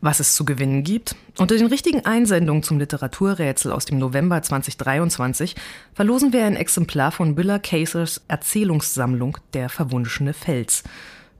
[0.00, 1.16] Was es zu gewinnen gibt?
[1.36, 5.54] Unter den richtigen Einsendungen zum Literaturrätsel aus dem November 2023
[5.94, 10.82] verlosen wir ein Exemplar von Billa Casers Erzählungssammlung Der verwunschene Fels.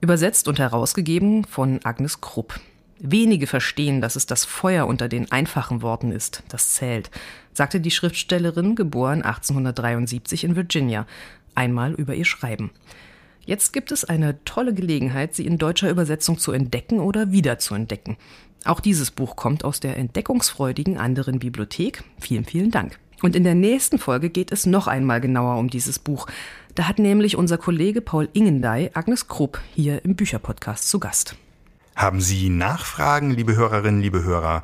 [0.01, 2.59] Übersetzt und herausgegeben von Agnes Krupp.
[2.99, 7.11] Wenige verstehen, dass es das Feuer unter den einfachen Worten ist, das zählt,
[7.53, 11.05] sagte die Schriftstellerin, geboren 1873 in Virginia,
[11.53, 12.71] einmal über ihr Schreiben.
[13.45, 17.75] Jetzt gibt es eine tolle Gelegenheit, sie in deutscher Übersetzung zu entdecken oder wieder zu
[17.75, 18.17] entdecken.
[18.65, 22.03] Auch dieses Buch kommt aus der entdeckungsfreudigen anderen Bibliothek.
[22.19, 22.99] Vielen, vielen Dank.
[23.21, 26.27] Und in der nächsten Folge geht es noch einmal genauer um dieses Buch.
[26.75, 31.35] Da hat nämlich unser Kollege Paul Ingendey Agnes Krupp hier im Bücherpodcast zu Gast.
[31.97, 34.61] Haben Sie Nachfragen, liebe Hörerinnen, liebe Hörer?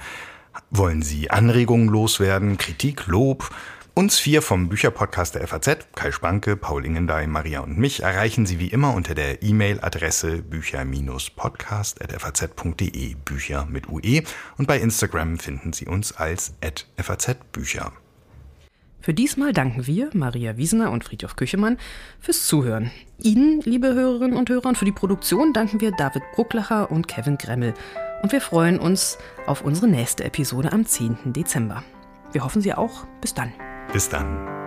[0.69, 3.49] Wollen Sie Anregungen loswerden, Kritik, Lob?
[3.95, 8.59] Uns vier vom Bücherpodcast der FAZ, Kai Spanke, Paul Ingendey, Maria und mich, erreichen Sie
[8.59, 14.21] wie immer unter der E-Mail-Adresse bücher-podcast.faz.de, Bücher mit UE.
[14.59, 16.53] Und bei Instagram finden Sie uns als
[17.01, 17.93] @fazbücher.
[19.03, 21.77] Für diesmal danken wir, Maria Wiesener und Friedhof Küchemann,
[22.21, 22.89] fürs Zuhören.
[23.21, 27.73] Ihnen, liebe Hörerinnen und Hörer, für die Produktion danken wir David Brucklacher und Kevin Gremmel.
[28.21, 31.17] Und wir freuen uns auf unsere nächste Episode am 10.
[31.33, 31.83] Dezember.
[32.31, 33.05] Wir hoffen Sie auch.
[33.19, 33.51] Bis dann.
[33.91, 34.63] Bis dann.